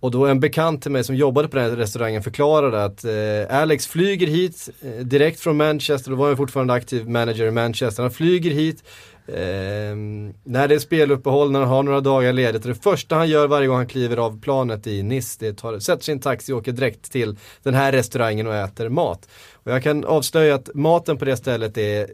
[0.00, 3.60] Och då en bekant till mig som jobbade på den här restaurangen förklarade att eh,
[3.60, 8.02] Alex flyger hit eh, direkt från Manchester, då var han fortfarande aktiv manager i Manchester.
[8.02, 8.84] Han flyger hit
[9.28, 12.62] Ehm, när det är speluppehåll, när han har några dagar ledigt.
[12.62, 16.04] Det första han gör varje gång han kliver av planet i Nice, det tar, sätter
[16.04, 19.28] sin taxi och åker direkt till den här restaurangen och äter mat.
[19.52, 22.06] Och jag kan avslöja att maten på det stället är eh,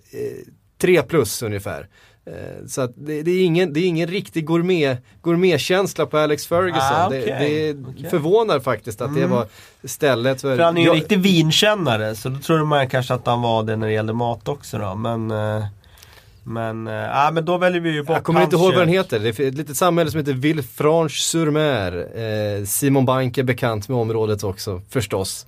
[0.78, 1.88] 3 plus ungefär.
[2.26, 6.46] Eh, Så att det, det, är ingen, det är ingen riktig gourmet, gourmetkänsla på Alex
[6.46, 6.80] Ferguson.
[6.82, 8.10] Ah, det, okej, det okej.
[8.10, 9.46] förvånar faktiskt att det var
[9.84, 10.56] stället för...
[10.56, 13.62] För han är ju en riktig vinkännare så då trodde man kanske att han var
[13.62, 14.94] det när det gällde mat också då.
[14.94, 15.64] Men, eh,
[16.44, 19.18] men, ja, men då väljer vi ju bort Jag kommer inte ihåg vad den heter.
[19.18, 22.08] Det är ett litet samhälle som heter Villefranche-sur-Mer.
[22.18, 25.46] Eh, Simon Bank är bekant med området också, förstås.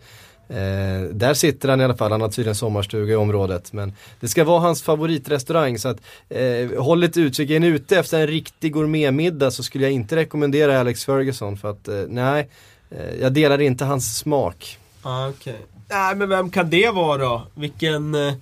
[0.49, 3.72] Eh, där sitter han i alla fall, han har tydligen sommarstuga i området.
[3.72, 7.51] Men det ska vara hans favoritrestaurang så att eh, håll lite utkik.
[7.51, 11.70] Är ni ute efter en riktig gourmetmiddag så skulle jag inte rekommendera Alex Ferguson för
[11.70, 12.49] att eh, nej,
[12.90, 14.78] eh, jag delar inte hans smak.
[15.03, 15.59] Ah, okej.
[15.90, 17.42] Nej men vem kan det vara då?
[17.55, 18.34] Vilken, eh,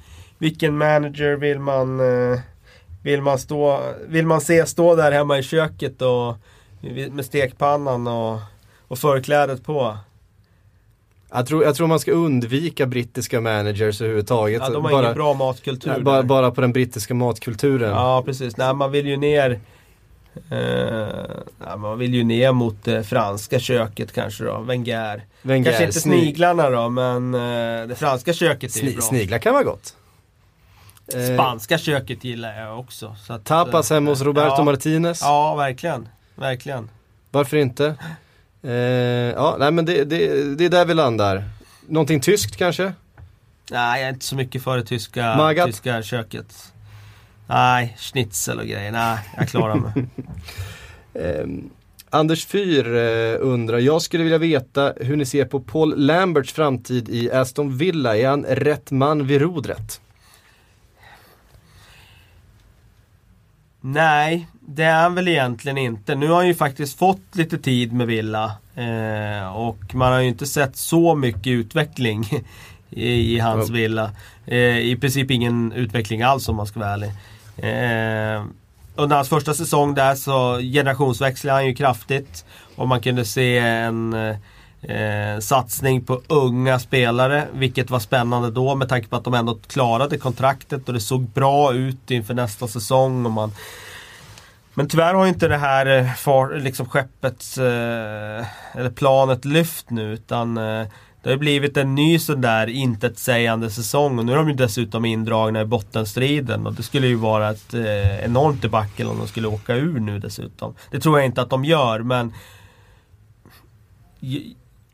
[0.43, 2.39] vilken manager vill man, eh,
[3.03, 6.37] vill man stå, vill man se stå där hemma i köket och
[7.11, 8.39] med stekpannan och,
[8.89, 9.97] och förklädet på?
[11.33, 14.63] Jag tror, jag tror man ska undvika brittiska managers överhuvudtaget.
[14.65, 17.91] Ja, de har bara, ingen bra matkultur nej, bara, bara på den brittiska matkulturen.
[17.91, 19.51] Ja precis, nej man vill ju ner
[20.51, 20.59] eh,
[21.59, 25.25] nej, Man vill ju ner mot det franska köket kanske då, Wenger.
[25.43, 29.03] Wenger, Kanske inte sni- sniglarna då men eh, det franska köket är ju Sni, bra.
[29.03, 29.97] sniglar kan vara gott.
[31.15, 33.17] Eh, Spanska köket gillar jag också.
[33.27, 35.21] Så att, Tapas eh, hemma hos Roberto ja, Martinez.
[35.23, 36.09] Ja, verkligen.
[36.35, 36.91] Verkligen.
[37.31, 37.95] Varför inte?
[38.63, 41.45] Eh, ja, nej men det, det, det är där vi landar.
[41.89, 42.93] Någonting tyskt kanske?
[43.71, 45.67] Nej, jag är inte så mycket för det tyska, Magat?
[45.67, 46.73] tyska köket.
[47.47, 48.93] Nej, schnitzel och grejer.
[48.93, 49.93] Nej, jag klarar mig.
[51.15, 51.47] Eh,
[52.11, 57.09] Anders Fyr eh, undrar, jag skulle vilja veta hur ni ser på Paul Lamberts framtid
[57.09, 58.17] i Aston Villa.
[58.17, 60.01] Är han rätt man vid rodret?
[63.85, 66.15] Nej, det är han väl egentligen inte.
[66.15, 68.53] Nu har han ju faktiskt fått lite tid med Villa.
[68.75, 72.25] Eh, och man har ju inte sett så mycket utveckling
[72.91, 73.75] i, i hans Ja.
[73.75, 74.11] Villa.
[74.47, 77.11] Eh, I princip ingen utveckling alls om man ska vara ärlig.
[77.57, 78.45] Eh,
[78.97, 82.45] under hans första säsong där så generationsväxlade han ju kraftigt.
[82.77, 84.17] Och man kunde se en
[84.83, 87.49] eh, satsning på unga spelare.
[87.53, 91.23] Vilket var spännande då med tanke på att de ändå klarade kontraktet och det såg
[91.23, 93.27] bra ut inför nästa säsong.
[93.27, 93.53] Och man,
[94.75, 98.47] men tyvärr har ju inte det här eh, far, liksom skeppet eh,
[98.79, 100.87] eller planet lyft nu utan eh,
[101.23, 104.55] det har ju blivit en ny sån där intetsägande säsong och nu är de ju
[104.55, 109.29] dessutom indragna i bottenstriden och det skulle ju vara ett eh, enormt debacle om de
[109.29, 110.75] skulle åka ur nu dessutom.
[110.91, 112.33] Det tror jag inte att de gör men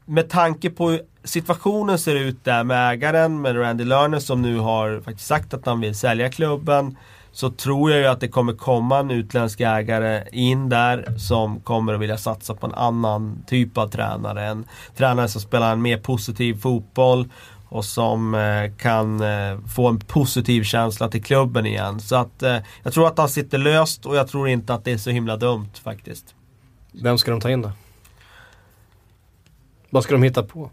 [0.09, 4.59] med tanke på hur situationen ser ut där med ägaren, med Randy Lerner som nu
[4.59, 6.97] har faktiskt sagt att han vill sälja klubben.
[7.33, 11.95] Så tror jag ju att det kommer komma en utländsk ägare in där som kommer
[11.95, 14.45] att vilja satsa på en annan typ av tränare.
[14.45, 14.65] En
[14.97, 17.29] tränare som spelar en mer positiv fotboll
[17.69, 22.01] och som eh, kan eh, få en positiv känsla till klubben igen.
[22.01, 24.93] Så att eh, jag tror att han sitter löst och jag tror inte att det
[24.93, 26.35] är så himla dumt faktiskt.
[27.03, 27.71] Vem ska de ta in då?
[29.91, 30.71] Vad ska de hitta på?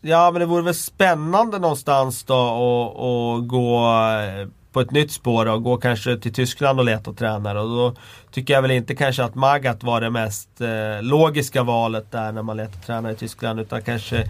[0.00, 5.46] Ja men det vore väl spännande någonstans då att gå eh, på ett nytt spår
[5.46, 7.60] och gå kanske till Tyskland och leta tränare.
[7.60, 7.94] Och då
[8.30, 12.42] tycker jag väl inte kanske att Magat var det mest eh, logiska valet där när
[12.42, 13.60] man letar tränare i Tyskland.
[13.60, 14.24] Utan kanske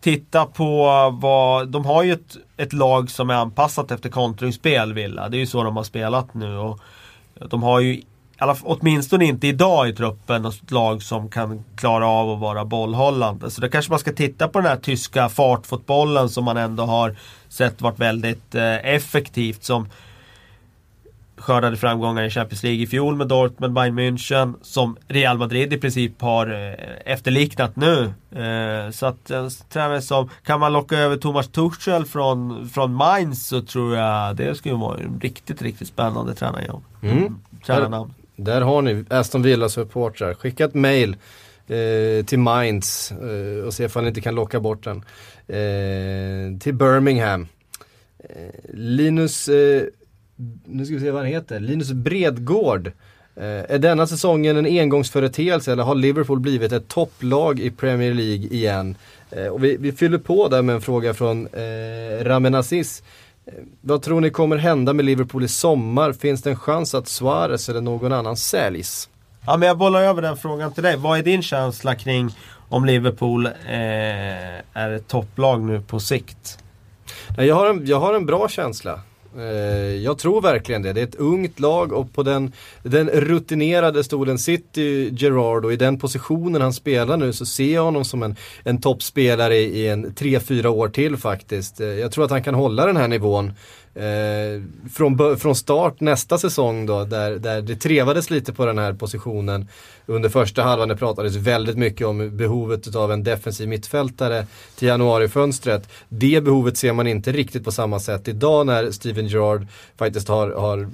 [0.00, 0.84] titta på
[1.20, 1.68] vad...
[1.68, 5.28] De har ju ett, ett lag som är anpassat efter kontringsspel Villa.
[5.28, 6.56] Det är ju så de har spelat nu.
[6.56, 6.80] Och
[7.48, 8.02] de har ju
[8.40, 13.50] alla, åtminstone inte idag i truppen något lag som kan klara av att vara bollhållande.
[13.50, 17.16] Så då kanske man ska titta på den här tyska fartfotbollen som man ändå har
[17.48, 19.64] sett varit väldigt eh, effektivt.
[19.64, 19.88] Som
[21.36, 24.54] skördade framgångar i Champions League i fjol med Dortmund, Bayern München.
[24.62, 28.12] Som Real Madrid i princip har eh, efterliknat nu.
[28.30, 33.46] Eh, så att en tränare som, kan man locka över Thomas Tuchel från, från Mainz
[33.46, 36.82] så tror jag det skulle vara en riktigt, riktigt spännande tränarjobb.
[37.02, 37.38] Mm.
[37.66, 38.14] Tränarnamn.
[38.44, 40.34] Där har ni Aston Villa supportrar.
[40.34, 41.16] Skicka ett mail
[41.66, 44.96] eh, till Mainz eh, och se ifall ni inte kan locka bort den.
[45.48, 47.48] Eh, till Birmingham.
[48.18, 49.82] Eh, Linus, eh,
[50.64, 52.92] nu ska vi se vad han heter, Linus Bredgård.
[53.36, 58.46] Eh, är denna säsongen en engångsföreteelse eller har Liverpool blivit ett topplag i Premier League
[58.46, 58.96] igen?
[59.30, 63.02] Eh, och vi, vi fyller på där med en fråga från eh, Ramen Aziz.
[63.80, 66.12] Vad tror ni kommer hända med Liverpool i sommar?
[66.12, 69.08] Finns det en chans att Suarez eller någon annan säljs?
[69.46, 70.96] Ja, men jag bollar över den frågan till dig.
[70.96, 72.36] Vad är din känsla kring
[72.68, 73.52] om Liverpool eh,
[74.72, 76.58] är ett topplag nu på sikt?
[77.36, 79.00] Nej, jag, har en, jag har en bra känsla.
[79.38, 80.92] Eh, jag tror verkligen det.
[80.92, 82.52] Det är ett ungt lag och på den,
[82.82, 84.82] den rutinerade stolen sitter
[85.22, 88.80] Gerard och i den positionen han spelar nu så ser jag honom som en, en
[88.80, 91.80] toppspelare i, en 3-4 år till faktiskt.
[91.80, 93.52] Eh, jag tror att han kan hålla den här nivån
[93.94, 94.62] Eh,
[94.92, 99.68] från, från start nästa säsong då, där, där det trevades lite på den här positionen
[100.06, 100.88] under första halvan.
[100.88, 105.88] Det pratades väldigt mycket om behovet av en defensiv mittfältare till januarifönstret.
[106.08, 109.66] Det behovet ser man inte riktigt på samma sätt idag när Steven Gerrard
[109.96, 110.90] faktiskt har, har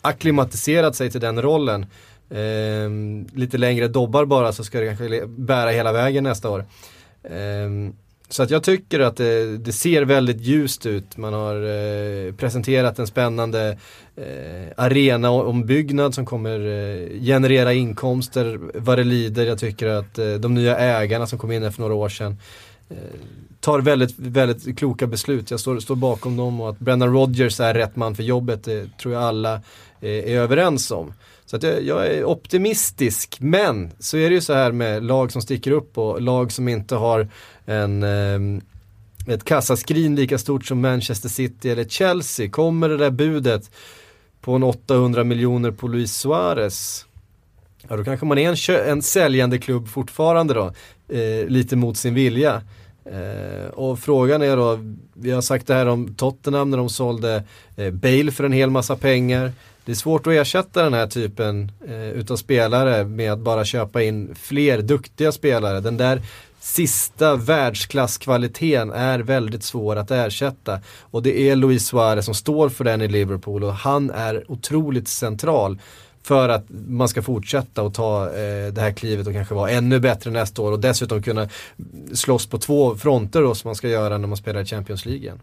[0.00, 1.86] akklimatiserat sig till den rollen.
[2.30, 2.90] Eh,
[3.38, 6.64] lite längre dobbar bara så ska det kanske bära hela vägen nästa år.
[7.22, 7.92] Eh,
[8.32, 11.16] så att jag tycker att det, det, ser väldigt ljust ut.
[11.16, 13.78] Man har eh, presenterat en spännande
[14.16, 19.46] eh, arenaombyggnad som kommer eh, generera inkomster vad det lider.
[19.46, 22.36] Jag tycker att eh, de nya ägarna som kom in för några år sedan
[22.90, 22.96] eh,
[23.60, 25.50] tar väldigt, väldigt kloka beslut.
[25.50, 28.98] Jag står, står bakom dem och att Brennan Rodgers är rätt man för jobbet, det
[28.98, 29.54] tror jag alla
[30.00, 31.12] eh, är överens om.
[31.46, 35.32] Så att jag, jag, är optimistisk, men så är det ju så här med lag
[35.32, 37.28] som sticker upp och lag som inte har
[37.66, 38.62] en, eh,
[39.34, 42.50] ett kassaskrin lika stort som Manchester City eller Chelsea.
[42.50, 43.70] Kommer det där budet
[44.40, 47.06] på en 800 miljoner på Luis Suarez,
[47.88, 50.72] ja då kanske man är en, en säljande klubb fortfarande då,
[51.16, 52.62] eh, lite mot sin vilja.
[53.04, 54.78] Eh, och frågan är då,
[55.14, 57.44] vi har sagt det här om Tottenham när de sålde
[57.76, 59.52] eh, Bale för en hel massa pengar.
[59.84, 64.02] Det är svårt att ersätta den här typen eh, utav spelare med att bara köpa
[64.02, 65.80] in fler duktiga spelare.
[65.80, 66.22] Den där
[66.60, 70.80] sista världsklasskvaliteten är väldigt svår att ersätta.
[71.00, 75.08] Och det är Luis Suarez som står för den i Liverpool och han är otroligt
[75.08, 75.78] central
[76.22, 80.00] för att man ska fortsätta och ta eh, det här klivet och kanske vara ännu
[80.00, 81.48] bättre nästa år och dessutom kunna
[82.14, 85.22] slåss på två fronter då som man ska göra när man spelar i Champions League
[85.22, 85.40] igen.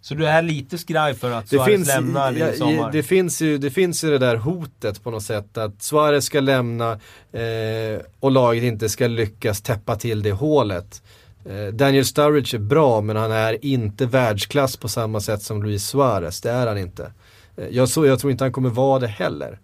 [0.00, 2.92] Så du är lite skraj för att Suarez finns, lämnar i sommar?
[2.92, 6.40] Det finns, ju, det finns ju det där hotet på något sätt att Suarez ska
[6.40, 6.92] lämna
[7.32, 11.02] eh, och laget inte ska lyckas täppa till det hålet.
[11.44, 15.86] Eh, Daniel Sturridge är bra men han är inte världsklass på samma sätt som Luis
[15.86, 16.40] Suarez.
[16.40, 17.12] Det är han inte.
[17.56, 19.58] Eh, jag, så, jag tror inte han kommer vara det heller.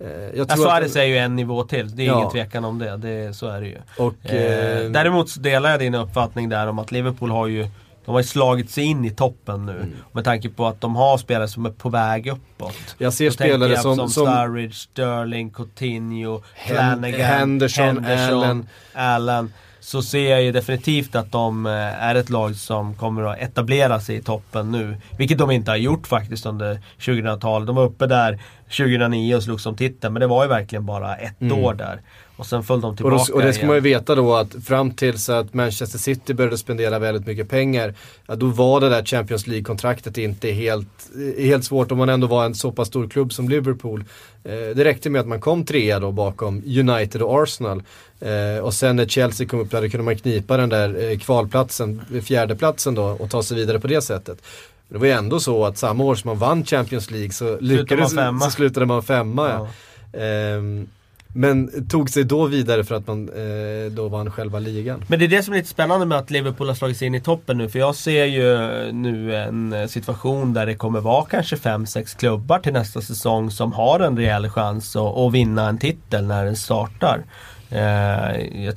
[0.00, 2.18] Eh, jag tror Suarez är ju en nivå till, det är ja.
[2.18, 2.96] ingen tvekan om det.
[2.96, 3.78] det så är det ju.
[3.98, 7.68] Och, eh, däremot delar jag din uppfattning där om att Liverpool har ju
[8.08, 9.72] de har ju slagit sig in i toppen nu.
[9.72, 9.94] Mm.
[10.12, 12.96] Med tanke på att de har spelare som är på väg uppåt.
[12.98, 18.68] Jag ser spelare jag som, som, Sturridge, Sterling, Coutinho, Flanagan, Henderson, Henderson Allen.
[18.92, 19.52] Allen.
[19.80, 21.72] Så ser jag ju definitivt att de eh,
[22.04, 24.96] är ett lag som kommer att etablera sig i toppen nu.
[25.18, 27.66] Vilket de inte har gjort faktiskt under 2000-talet.
[27.66, 28.38] De var uppe där
[28.70, 31.64] 2009 och slogs om titeln men det var ju verkligen bara ett mm.
[31.64, 32.00] år där.
[32.38, 33.66] Och sen föll de tillbaka Och, då, och det ska igen.
[33.66, 37.94] man ju veta då att fram tills att Manchester City började spendera väldigt mycket pengar.
[38.26, 42.44] Ja, då var det där Champions League-kontraktet inte helt, helt svårt om man ändå var
[42.44, 44.04] en så pass stor klubb som Liverpool.
[44.44, 47.82] Eh, det räckte med att man kom trea då bakom United och Arsenal.
[48.20, 52.02] Eh, och sen när Chelsea kom upp där kunde man knipa den där eh, kvalplatsen,
[52.24, 54.42] fjärdeplatsen då och ta sig vidare på det sättet.
[54.88, 58.14] Det var ju ändå så att samma år som man vann Champions League så lyckades
[58.14, 59.48] man så slutade man femma.
[59.48, 59.68] Ja.
[60.12, 60.18] Ja.
[60.20, 60.88] Ehm,
[61.34, 65.04] men tog sig då vidare för att man eh, då vann själva ligan.
[65.08, 67.14] Men det är det som är lite spännande med att Liverpool har slagit sig in
[67.14, 67.68] i toppen nu.
[67.68, 68.56] För jag ser ju
[68.92, 74.00] nu en situation där det kommer vara kanske 5-6 klubbar till nästa säsong som har
[74.00, 77.24] en rejäl chans att, att vinna en titel när den startar.
[77.70, 78.74] Eh,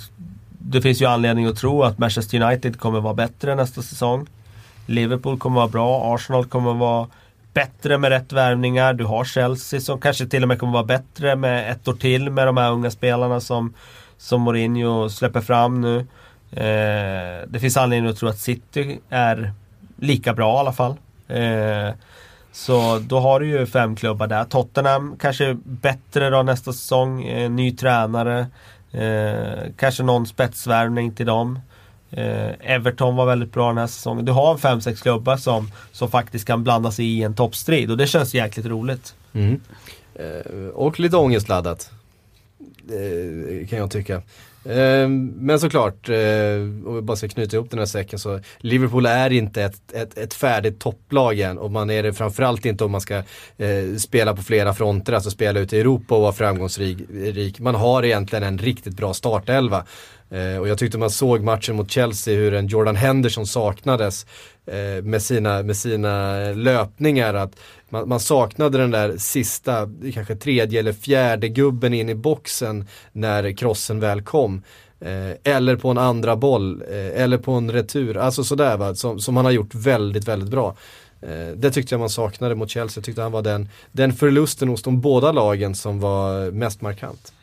[0.59, 4.27] det finns ju anledning att tro att Manchester United kommer vara bättre nästa säsong.
[4.85, 7.07] Liverpool kommer vara bra, Arsenal kommer vara
[7.53, 8.93] bättre med rätt värvningar.
[8.93, 12.29] Du har Chelsea som kanske till och med kommer vara bättre med ett år till
[12.29, 13.73] med de här unga spelarna som,
[14.17, 15.97] som Mourinho släpper fram nu.
[16.51, 19.53] Eh, det finns anledning att tro att City är
[19.99, 20.95] lika bra i alla fall.
[21.27, 21.93] Eh,
[22.51, 24.43] så då har du ju fem klubbar där.
[24.43, 27.25] Tottenham kanske bättre då nästa säsong.
[27.25, 28.47] Eh, ny tränare.
[28.91, 31.59] Eh, kanske någon spetsvärvning till dem.
[32.11, 34.25] Eh, Everton var väldigt bra den här säsongen.
[34.25, 37.97] Du har en 5-6 klubbar som, som faktiskt kan blanda sig i en toppstrid och
[37.97, 39.15] det känns jäkligt roligt.
[39.33, 39.61] Mm.
[40.15, 41.91] Eh, och lite ångestladdat.
[42.89, 44.21] Eh, kan jag tycka.
[44.65, 46.15] Ehm, men såklart, eh,
[46.85, 50.17] om vi bara ska knyta ihop den här säcken så Liverpool är inte ett, ett,
[50.17, 53.15] ett färdigt topplag än och man är det framförallt inte om man ska
[53.57, 57.59] eh, spela på flera fronter, alltså spela ute i Europa och vara framgångsrik.
[57.59, 59.85] Man har egentligen en riktigt bra startelva.
[60.31, 64.25] Eh, och jag tyckte man såg matchen mot Chelsea hur en Jordan Henderson saknades
[64.71, 67.33] Eh, med, sina, med sina löpningar.
[67.33, 67.59] Att
[67.89, 73.57] man, man, saknade den där sista, kanske tredje eller fjärde gubben in i boxen när
[73.57, 74.61] krossen väl kom.
[74.99, 79.19] Eh, eller på en andra boll, eh, eller på en retur, alltså sådär va, som,
[79.19, 80.75] som han har gjort väldigt, väldigt bra.
[81.21, 84.69] Eh, det tyckte jag man saknade mot Chelsea, jag tyckte han var den, den förlusten
[84.69, 87.33] hos de båda lagen som var mest markant.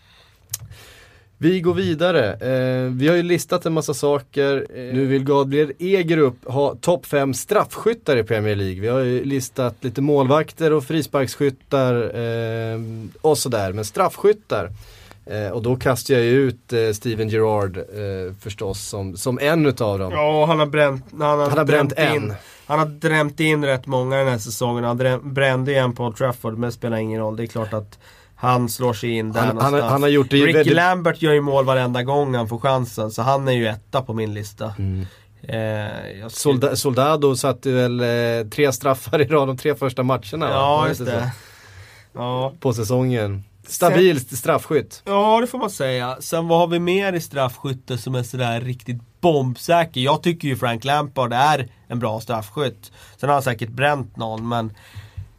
[1.41, 2.33] Vi går vidare.
[2.33, 4.67] Eh, vi har ju listat en massa saker.
[4.75, 8.81] Eh, nu vill Gabriel Egerup ha topp 5 straffskyttar i Premier League.
[8.81, 12.81] Vi har ju listat lite målvakter och frisparksskyttar eh,
[13.21, 13.73] och sådär.
[13.73, 14.71] Men straffskyttar.
[15.27, 19.67] Eh, och då kastar jag ju ut eh, Steven Gerrard eh, förstås som, som en
[19.67, 20.13] utav dem.
[20.13, 22.23] Ja, han har bränt, han har Han har bränt drämt en.
[22.25, 22.35] In,
[22.67, 24.85] han har drämt in rätt många den här säsongen.
[24.85, 27.37] Han brände en på Old Trafford, men det spelar ingen roll.
[27.37, 27.99] Det är klart att
[28.41, 29.93] han slår sig in där Han, han, någonstans.
[29.93, 30.75] han har gjort det Ricky väldigt...
[30.75, 34.15] Lambert gör ju mål varenda gång han får chansen, så han är ju etta på
[34.15, 34.75] min lista.
[34.79, 35.01] Mm.
[35.43, 40.49] Eh, skulle- Solda, Soldado satte väl eh, tre straffar i rad de tre första matcherna?
[40.51, 41.31] Ja, just det.
[42.13, 42.53] Ja.
[42.61, 43.45] På säsongen.
[43.67, 45.03] Stabil straffskytt.
[45.05, 46.17] ja, det får man säga.
[46.21, 50.01] Sen vad har vi mer i straffskytte som är sådär riktigt bombsäker?
[50.01, 52.93] Jag tycker ju Frank Lampard är en bra straffskytt.
[53.17, 54.73] Sen har han säkert bränt någon, men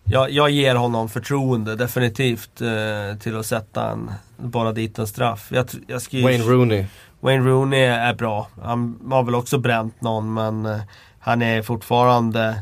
[0.09, 5.47] jag, jag ger honom förtroende definitivt eh, till att sätta en, bara dit en straff.
[5.51, 6.85] Jag, jag skulle, Wayne Rooney.
[7.19, 8.47] Wayne Rooney är bra.
[8.61, 10.79] Han har väl också bränt någon men eh,
[11.19, 12.61] han är fortfarande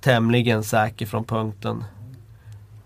[0.00, 1.84] tämligen säker från punkten.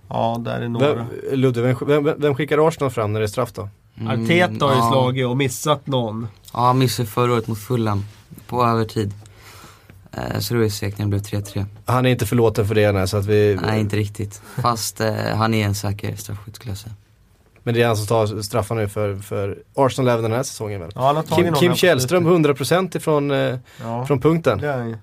[0.09, 0.94] Ja, där är några.
[0.94, 3.68] Vem, Ludde, vem, vem, vem skickar Arsenal fram när det är straff då?
[4.07, 4.90] Arteta har ju ja.
[4.90, 6.28] slagit och missat någon.
[6.53, 8.05] Ja, han missade förra året mot Fulham
[8.46, 9.14] på övertid.
[10.34, 11.64] Eh, så det var ju segt när det blev 3-3.
[11.84, 13.58] Han är inte förlåten för det nej, så att vi...
[13.62, 14.42] Nej, inte riktigt.
[14.62, 16.94] Fast eh, han är en säker straffskytt skulle jag säga.
[17.62, 20.80] Men det är han som tar straffar nu för, för Arsenal även den här säsongen
[20.80, 20.90] väl?
[20.94, 22.68] Ja, han Kim, Kim Källström slutet.
[22.68, 24.58] 100% ifrån eh, Ja, från punkten.
[24.58, 24.96] det är han ju.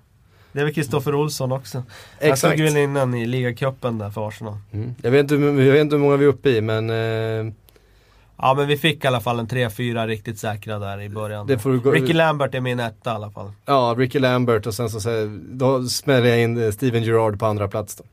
[0.51, 1.77] Det är väl Kristoffer Olsson också.
[1.77, 1.85] Han
[2.31, 2.57] Exakt.
[2.57, 4.57] tog väl innan i ligacupen där för Arsenal.
[4.71, 4.95] Mm.
[5.01, 7.53] Jag, vet inte, hur- jag vet inte hur många vi är uppe i men eh,
[8.37, 11.47] Ja men vi fick i alla fall en 3-4 riktigt säkra där i början.
[11.47, 11.91] det får gå...
[11.91, 13.51] Ricky Lambert är min etta i alla fall.
[13.65, 17.45] Ja, Ricky Lambert och sen så säger, då smäller jag in eh, Steven Gerrard på
[17.45, 18.03] andra plats då.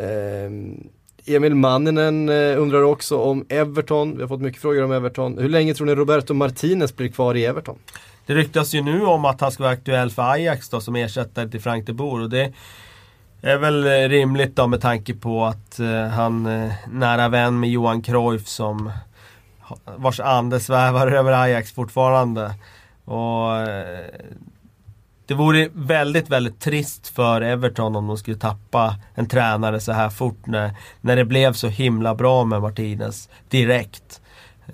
[0.00, 0.88] Ehm,
[1.26, 5.38] Emil Manninen eh, undrar också om Everton, vi har fått mycket frågor om Everton.
[5.38, 7.78] Hur länge tror ni Roberto Martinez blir kvar i Everton?
[8.26, 11.48] Det ryktas ju nu om att han ska vara aktuell för Ajax då som ersättare
[11.48, 12.52] till Frank de Boer och det
[13.42, 17.70] är väl eh, rimligt då med tanke på att eh, han är nära vän med
[17.70, 18.90] Johan Cruyff som
[19.96, 22.54] vars ande svävar över Ajax fortfarande.
[23.04, 24.04] Och eh,
[25.26, 30.10] Det vore väldigt, väldigt trist för Everton om de skulle tappa en tränare så här
[30.10, 34.20] fort när, när det blev så himla bra med Martinez direkt.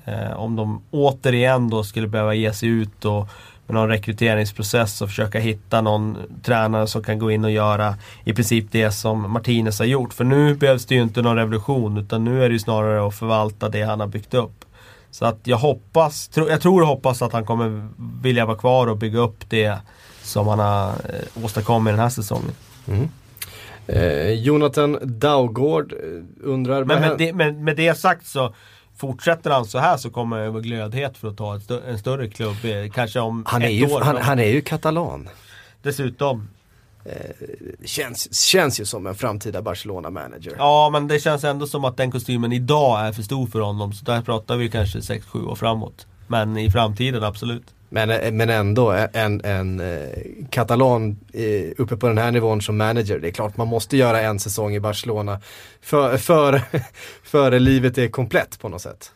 [0.05, 3.29] Eh, om de återigen då skulle behöva ge sig ut och
[3.67, 7.95] med någon rekryteringsprocess och försöka hitta någon tränare som kan gå in och göra
[8.25, 10.15] i princip det som Martinez har gjort.
[10.15, 13.15] För nu behövs det ju inte någon revolution utan nu är det ju snarare att
[13.15, 14.65] förvalta det han har byggt upp.
[15.17, 17.89] Så att jag hoppas, tro, jag tror och hoppas att han kommer
[18.23, 19.79] vilja vara kvar och bygga upp det
[20.23, 22.51] som han har eh, åstadkommit den här säsongen.
[22.89, 23.09] Mm.
[23.87, 25.99] Eh, Jonathan Daugård eh,
[26.43, 26.85] undrar...
[26.85, 28.55] Men med det, med, med det sagt så
[28.97, 32.65] Fortsätter han så här så kommer jag vara glödhet för att ta en större klubb.
[32.65, 34.01] eh, Kanske om han, är ett ju, år.
[34.01, 35.29] han, han är ju katalan.
[35.83, 36.49] Dessutom.
[37.85, 40.55] Känns, känns ju som en framtida Barcelona-manager.
[40.59, 43.93] Ja men det känns ändå som att den kostymen idag är för stor för honom.
[43.93, 46.07] Så där pratar vi kanske 6-7 år framåt.
[46.27, 47.75] Men i framtiden absolut.
[47.89, 50.09] Men, eh, men ändå, en, en eh,
[50.51, 53.19] katalan eh, uppe på den här nivån som manager.
[53.19, 55.41] Det är klart man måste göra en säsong i Barcelona
[55.81, 56.61] för, för,
[57.23, 59.13] före livet är komplett på något sätt.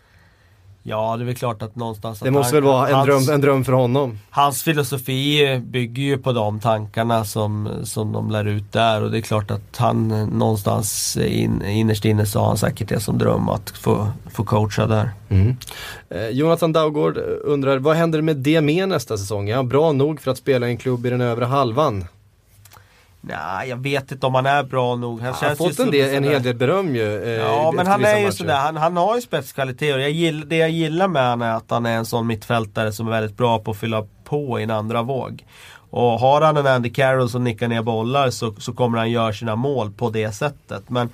[0.83, 3.27] Ja det är väl klart att någonstans Det att måste han, väl vara en hans,
[3.27, 4.19] dröm, en dröm för honom.
[4.31, 9.19] Hans filosofi bygger ju på de tankarna som, som de lär ut där och det
[9.19, 10.09] är klart att han
[10.39, 14.87] någonstans in, innerst inne så har han säkert det som dröm att få, få coacha
[14.87, 15.11] där.
[16.11, 19.49] Eh, Jonathan Daugård undrar, vad händer med Deme nästa säsong?
[19.49, 22.05] Är han bra nog för att spela i en klubb i den övre halvan?
[23.21, 25.21] Nej, jag vet inte om han är bra nog.
[25.21, 27.23] Han Han har fått en, del, en hel del beröm ju.
[27.25, 28.37] eh, Ja men han är ju matcher.
[28.37, 29.99] sådär, han, han har ju spetskvaliteter.
[29.99, 33.07] Jag gill, det jag gillar med honom är att han är en sån mittfältare som
[33.07, 35.45] är väldigt bra på att fylla på i en andra våg.
[35.91, 39.33] Och har han en Andy Carroll som nickar ner bollar så, så kommer han göra
[39.33, 40.83] sina mål på det sättet.
[40.91, 41.09] Men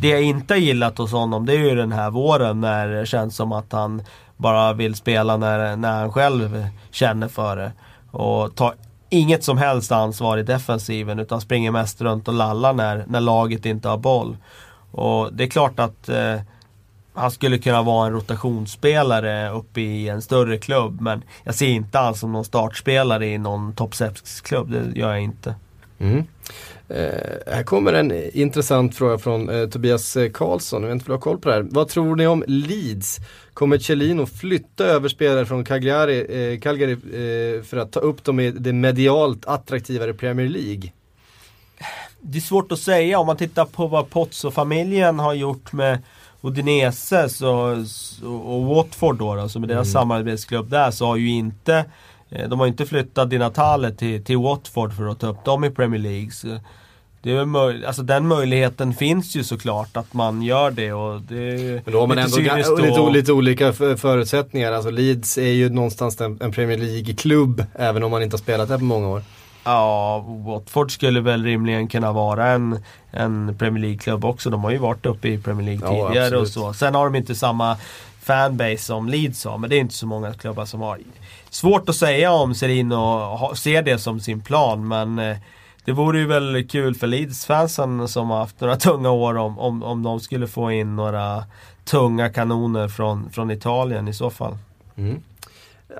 [0.00, 3.36] det jag inte gillat hos honom det är ju den här våren när det känns
[3.36, 4.02] som att han
[4.36, 7.72] bara vill spela när, när han själv känner för det.
[8.10, 8.74] Och tar
[9.10, 13.66] inget som helst ansvar i defensiven utan springer mest runt och lallar när, när laget
[13.66, 14.36] inte har boll.
[14.90, 16.40] Och det är klart att eh,
[17.14, 21.98] han skulle kunna vara en rotationsspelare uppe i en större klubb men jag ser inte
[21.98, 25.54] alls som någon startspelare i någon topp 6-klubb, det gör jag inte.
[25.98, 26.24] Mm.
[26.90, 31.06] Eh, här kommer en intressant fråga från eh, Tobias eh, Karlsson, jag vet inte om
[31.06, 31.66] du har koll på det här.
[31.70, 33.18] Vad tror ni om Leeds?
[33.54, 36.96] Kommer Celino flytta över spelare från Cagliari, Calgary
[37.62, 40.92] för att ta upp dem i det medialt attraktivare Premier League?
[42.20, 45.98] det är svårt att säga om man tittar på vad Pozzo-familjen har gjort med
[46.40, 51.30] Udinese så, så, och Watford då, då som är deras samarbetsklubb där så har ju
[51.30, 51.84] inte
[52.30, 55.70] de har inte flyttat Di Natale till, till Watford för att ta upp dem i
[55.70, 56.30] Premier League.
[56.30, 56.58] Så
[57.22, 61.92] det är alltså den möjligheten finns ju såklart att man gör det och det Men
[61.92, 64.72] då har man lite ändå ga- lite, och- lite olika förutsättningar.
[64.72, 68.68] Alltså Leeds är ju någonstans en, en Premier League-klubb även om man inte har spelat
[68.68, 69.22] där på många år.
[69.64, 72.78] Ja, Watford skulle väl rimligen kunna vara en,
[73.10, 74.50] en Premier League-klubb också.
[74.50, 76.52] De har ju varit uppe i Premier League Ja, tidigare och absolut.
[76.52, 76.72] så.
[76.72, 77.76] Sen har de inte samma
[78.22, 80.98] fanbase som Leeds har, men det är inte så många klubbar som har.
[81.50, 85.36] Svårt att säga om Serino ser det som sin plan, men eh,
[85.84, 89.82] det vore ju väl kul för Leeds-fansen som har haft några tunga år om, om,
[89.82, 91.44] om de skulle få in några
[91.84, 94.56] tunga kanoner från, från Italien i så fall.
[94.96, 95.22] Mm.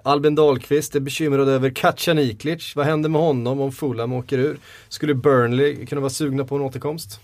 [0.02, 2.76] Albin Dahlqvist är bekymrad över Kacaniklic.
[2.76, 4.58] Vad händer med honom om Fulham åker ur?
[4.88, 7.20] Skulle Burnley kunna vara sugna på en återkomst?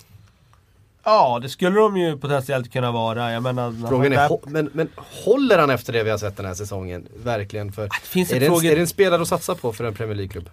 [1.05, 3.33] Ja, det skulle de ju potentiellt kunna vara.
[3.33, 4.89] Jag menar, Frågan är, hå- men, men
[5.25, 7.09] håller han efter det vi har sett den här säsongen?
[7.25, 7.73] Verkligen?
[7.73, 9.85] För, det finns är, det en, fråga- är det en spelare att satsa på för
[9.85, 10.51] en Premier League-klubb?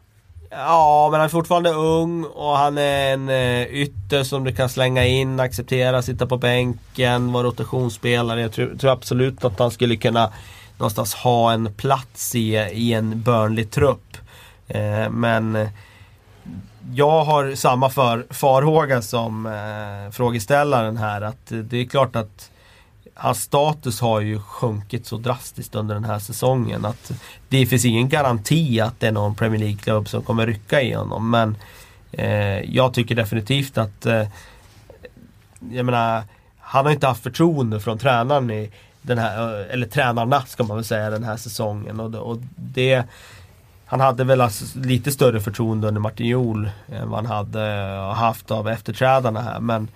[0.49, 4.69] Ja, men han är fortfarande ung och han är en eh, ytter som du kan
[4.69, 8.41] slänga in, acceptera, sitta på bänken, vara rotationsspelare.
[8.41, 10.33] Jag tror, tror absolut att han skulle kunna
[10.77, 14.17] någonstans ha en plats i, i en Burnley-trupp.
[14.67, 15.67] Eh, men
[16.93, 21.21] jag har samma för, farhåga som eh, frågeställaren här.
[21.21, 22.51] Att det är klart att
[23.13, 27.11] hans status har ju sjunkit så drastiskt under den här säsongen att
[27.49, 31.29] det finns ingen garanti att det är någon Premier League-klubb som kommer rycka i honom.
[31.31, 31.57] Men
[32.11, 34.27] eh, jag tycker definitivt att eh,
[35.71, 36.23] jag menar,
[36.59, 38.71] han har inte haft förtroende från tränaren i
[39.01, 41.99] den här, eller tränarna ska man väl säga den här säsongen.
[41.99, 43.03] Och, det- och det
[43.91, 47.59] han hade väl alltså lite större förtroende under Martin Jol än vad han hade
[48.15, 49.59] haft av efterträdarna här.
[49.59, 49.87] Men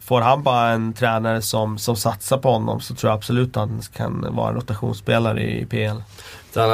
[0.00, 3.68] Får han bara en tränare som, som satsar på honom så tror jag absolut att
[3.68, 5.96] han kan vara en rotationsspelare i PL.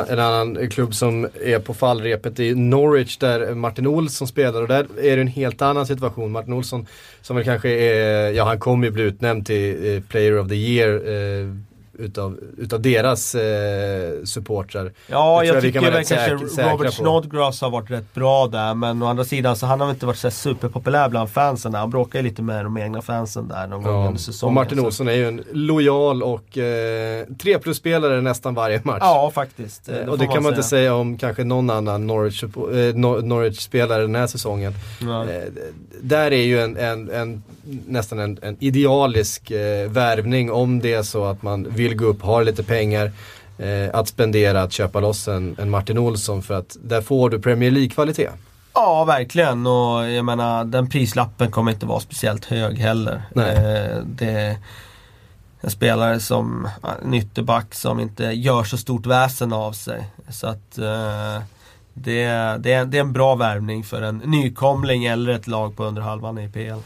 [0.09, 4.86] En annan, klubb som är på fallrepet är Norwich där Martin Olsson spelar och där
[4.99, 6.32] är det en helt annan situation.
[6.32, 6.86] Martin Olsson
[7.22, 10.55] som väl kanske är, ja han kommer ju bli utnämnd till eh, Player of the
[10.55, 11.55] Year eh,
[11.99, 14.92] utav, utav deras eh, supportrar.
[15.07, 16.92] Ja, jag, jag tycker väl kanske säk- Robert på.
[16.92, 20.16] Snodgrass har varit rätt bra där men å andra sidan så han har inte varit
[20.18, 21.74] så superpopulär bland fansen.
[21.74, 24.49] Han bråkar ju lite med de egna fansen där någon gång Ja, under säsongen.
[24.51, 28.99] och Martin Olsson är ju en lojal och eh, 3 plus-spelare nästan varje match.
[29.01, 29.88] Ja, faktiskt.
[29.88, 30.80] Eh, Det och det kan man inte säga.
[30.80, 34.72] säga om kanske någon annan Norwich, eh, Nor- Norwich-spelare den här säsongen.
[35.01, 35.22] Ja.
[35.24, 35.42] Eh,
[36.01, 37.42] där är ju en, en, en
[37.86, 42.22] nästan en, en idealisk eh, värvning om det är så att man vill gå upp,
[42.22, 43.12] har lite pengar
[43.59, 47.41] eh, att spendera, att köpa loss en, en Martin Olsson för att där får du
[47.41, 48.30] Premier League-kvalitet.
[48.74, 49.66] Ja, verkligen.
[49.66, 53.22] Och jag menar, den prislappen kommer inte vara speciellt hög heller.
[53.35, 53.57] Nej.
[53.57, 54.57] Eh, det är
[55.61, 56.68] en spelare som,
[57.05, 60.05] en ytterback som inte gör så stort väsen av sig.
[60.28, 61.43] Så att eh,
[61.95, 62.26] det,
[62.59, 66.03] det, är, det är en bra värvning för en nykomling eller ett lag på under
[66.03, 66.80] halvan i PL.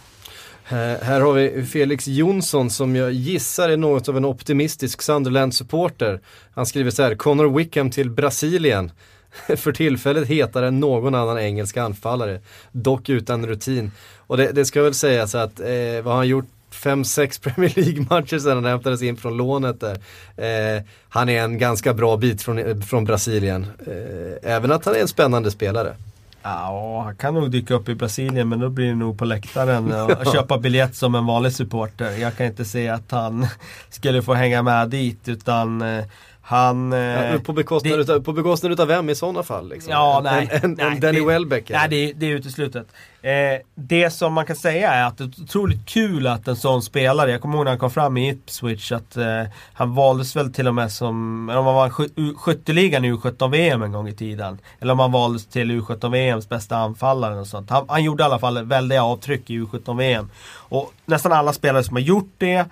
[0.70, 6.20] Här, har vi Felix Jonsson som jag gissar är något av en optimistisk Sunderland-supporter.
[6.54, 8.92] Han skriver så här, Connor Wickham till Brasilien.
[9.56, 12.40] För tillfället hetare än någon annan engelsk anfallare.
[12.72, 13.92] Dock utan rutin.
[14.16, 15.66] Och det, det ska väl sägas att, eh,
[16.02, 16.46] vad har han gjort?
[16.72, 19.98] 5-6 Premier League-matcher sedan han hämtades in från lånet där.
[20.36, 23.66] Eh, han är en ganska bra bit från, eh, från Brasilien.
[23.86, 25.94] Eh, även att han är en spännande spelare.
[26.43, 29.93] Ja, han kan nog dyka upp i Brasilien men då blir det nog på läktaren
[29.93, 32.11] och köpa biljett som en vanlig supporter.
[32.11, 33.47] Jag kan inte se att han
[33.91, 36.05] skulle få hänga med dit utan eh,
[36.49, 36.92] han...
[36.92, 36.99] eh,
[37.32, 39.68] Ja, på, bekostnad det- utav, på bekostnad utav vem i sådana fall?
[39.68, 39.92] Liksom?
[39.92, 40.49] Ja, nej.
[40.53, 41.70] En, en, nej, en Danny det- Welbeck?
[41.70, 42.86] Nej, det är, det är uteslutet.
[43.22, 43.32] Eh,
[43.74, 47.30] det som man kan säga är att det är otroligt kul att en sån spelare,
[47.30, 49.24] jag kommer ihåg när han kom fram i Ipswich att eh,
[49.72, 51.90] han valdes väl till och med som, eller om han var
[52.34, 54.59] skytteligan i U17-VM en gång i tiden.
[54.80, 57.70] Eller om han valdes till U17-VMs bästa anfallare och sånt.
[57.70, 60.30] Han, han gjorde i alla fall väldiga avtryck i U17-VM.
[60.55, 62.64] Och nästan alla spelare som har gjort det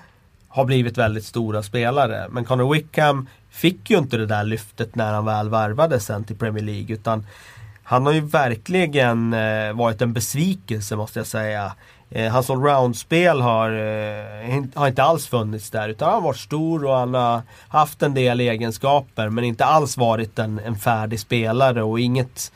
[0.49, 2.27] har blivit väldigt stora spelare.
[2.31, 6.36] Men Conor Wickham fick ju inte det där lyftet när han väl värvades sen till
[6.36, 6.94] Premier League.
[6.94, 7.26] Utan
[7.82, 11.72] han har ju verkligen eh, varit en besvikelse måste jag säga.
[12.11, 15.88] Eh, hans allround-spel har, eh, har inte alls funnits där.
[15.88, 19.28] Utan han har varit stor och han har haft en del egenskaper.
[19.28, 22.52] Men inte alls varit en, en färdig spelare och inget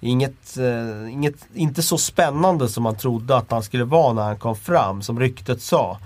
[0.00, 4.38] Inget, eh, inget, inte så spännande som man trodde att han skulle vara när han
[4.38, 5.98] kom fram, som ryktet sa.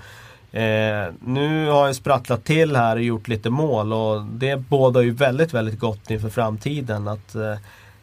[0.52, 5.10] Eh, nu har han sprattlat till här och gjort lite mål och det bådar ju
[5.10, 7.08] väldigt, väldigt gott inför framtiden.
[7.08, 7.54] Att eh,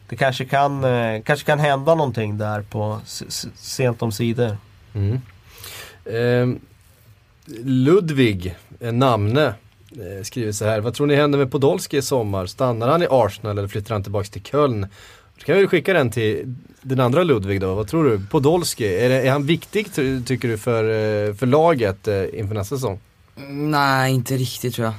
[0.08, 3.00] det kanske kan, eh, kanske kan hända någonting där på
[3.54, 4.56] sent om sidor.
[4.94, 5.20] Mm.
[6.12, 6.60] Ehm,
[7.64, 9.46] Ludvig, eh, namne,
[9.90, 10.80] eh, skriver så här.
[10.80, 12.46] Vad tror ni händer med Podolski i sommar?
[12.46, 14.86] Stannar han i Arsenal eller flyttar han tillbaka till Köln?
[15.38, 17.74] Då kan vi skicka den till den andra Ludvig då.
[17.74, 18.20] Vad tror du?
[18.30, 22.54] Podolski, är, det, är han viktig ty- tycker du för, eh, för laget eh, inför
[22.54, 23.00] nästa säsong?
[23.36, 24.94] Mm, Nej, inte riktigt tror jag.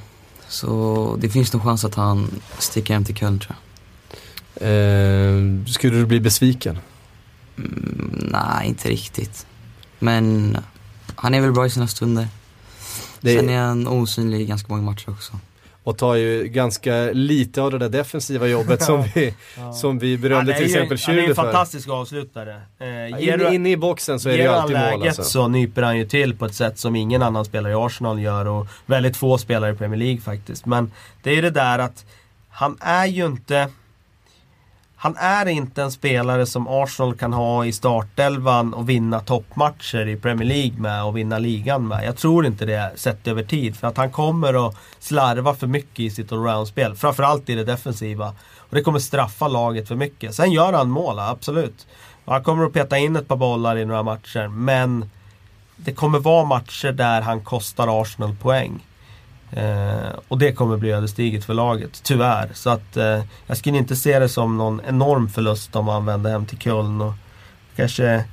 [0.48, 3.64] Så det finns nog chans att han sticker hem till Köln tror jag.
[4.62, 6.78] Eh, skulle du bli besviken?
[7.58, 9.46] Mm, nej, inte riktigt.
[9.98, 10.56] Men
[11.16, 12.28] han är väl bra i sina stunder.
[13.20, 15.32] Det- Sen är han osynlig i ganska många matcher också.
[15.88, 19.34] Och tar ju ganska lite av det där defensiva jobbet som vi,
[19.74, 21.42] som vi berömde är till exempel Han är en Schürrle för.
[21.42, 22.62] fantastisk avslutare.
[22.78, 25.06] Eh, Ja, ger Inne du- in i boxen så är det ju alltid mål läget
[25.06, 25.22] alltså.
[25.22, 28.46] så nyper han ju till på ett sätt som ingen annan spelare i Arsenal gör
[28.46, 30.66] och väldigt få spelare i Premier League faktiskt.
[30.66, 32.04] Men det är det där att
[32.50, 33.68] han är ju inte...
[35.00, 40.16] Han är inte en spelare som Arsenal kan ha i startelvan och vinna toppmatcher i
[40.16, 42.04] Premier League med och vinna ligan med.
[42.04, 43.76] Jag tror inte det sett över tid.
[43.76, 46.94] För att han kommer att slarva för mycket i sitt allround-spel.
[46.94, 48.34] Framförallt i det defensiva.
[48.56, 50.34] Och det kommer straffa laget för mycket.
[50.34, 51.86] Sen gör han mål, absolut.
[52.24, 54.48] Och han kommer att peta in ett par bollar i några matcher.
[54.48, 55.10] Men
[55.76, 58.84] det kommer vara matcher där han kostar Arsenal poäng.
[59.52, 62.50] Eh, och det kommer bli ödesdigert för laget, tyvärr.
[62.54, 66.30] Så att eh, jag skulle inte se det som någon enorm förlust om han vänder
[66.30, 67.00] hem till Köln.
[67.00, 67.12] Och
[67.76, 68.24] kanske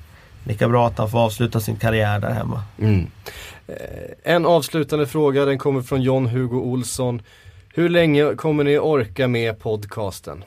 [0.44, 2.64] lika bra att han får avsluta sin karriär där hemma.
[2.80, 3.08] Mm.
[3.68, 7.22] Eh, En avslutande fråga, den kommer från John-Hugo Olsson.
[7.74, 10.44] Hur länge kommer ni orka med podcasten?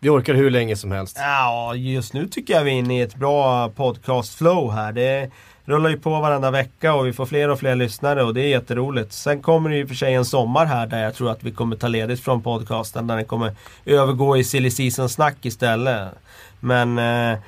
[0.00, 1.16] Vi orkar hur länge som helst.
[1.20, 4.92] Ja, just nu tycker jag vi är inne i ett bra podcast-flow här.
[4.92, 5.30] Det
[5.68, 8.48] rullar ju på varenda vecka och vi får fler och fler lyssnare och det är
[8.48, 9.12] jätteroligt.
[9.12, 11.76] Sen kommer det ju för sig en sommar här där jag tror att vi kommer
[11.76, 13.06] ta ledigt från podcasten.
[13.06, 13.52] Där den kommer
[13.84, 16.08] övergå i silly season-snack istället.
[16.60, 17.38] Men eh,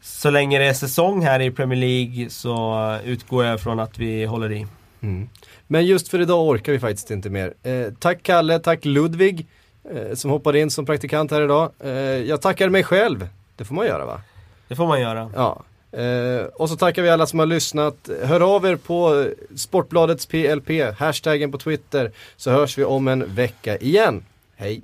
[0.00, 4.24] så länge det är säsong här i Premier League så utgår jag från att vi
[4.24, 4.66] håller i.
[5.00, 5.28] Mm.
[5.66, 7.54] Men just för idag orkar vi faktiskt inte mer.
[7.62, 9.46] Eh, tack Kalle, tack Ludvig
[9.94, 11.70] eh, som hoppade in som praktikant här idag.
[11.80, 14.20] Eh, jag tackar mig själv, det får man göra va?
[14.68, 15.30] Det får man göra.
[15.34, 15.62] Ja.
[15.98, 18.08] Eh, och så tackar vi alla som har lyssnat.
[18.22, 23.76] Hör av er på Sportbladets PLP, hashtaggen på Twitter, så hörs vi om en vecka
[23.78, 24.24] igen.
[24.56, 24.82] Hej!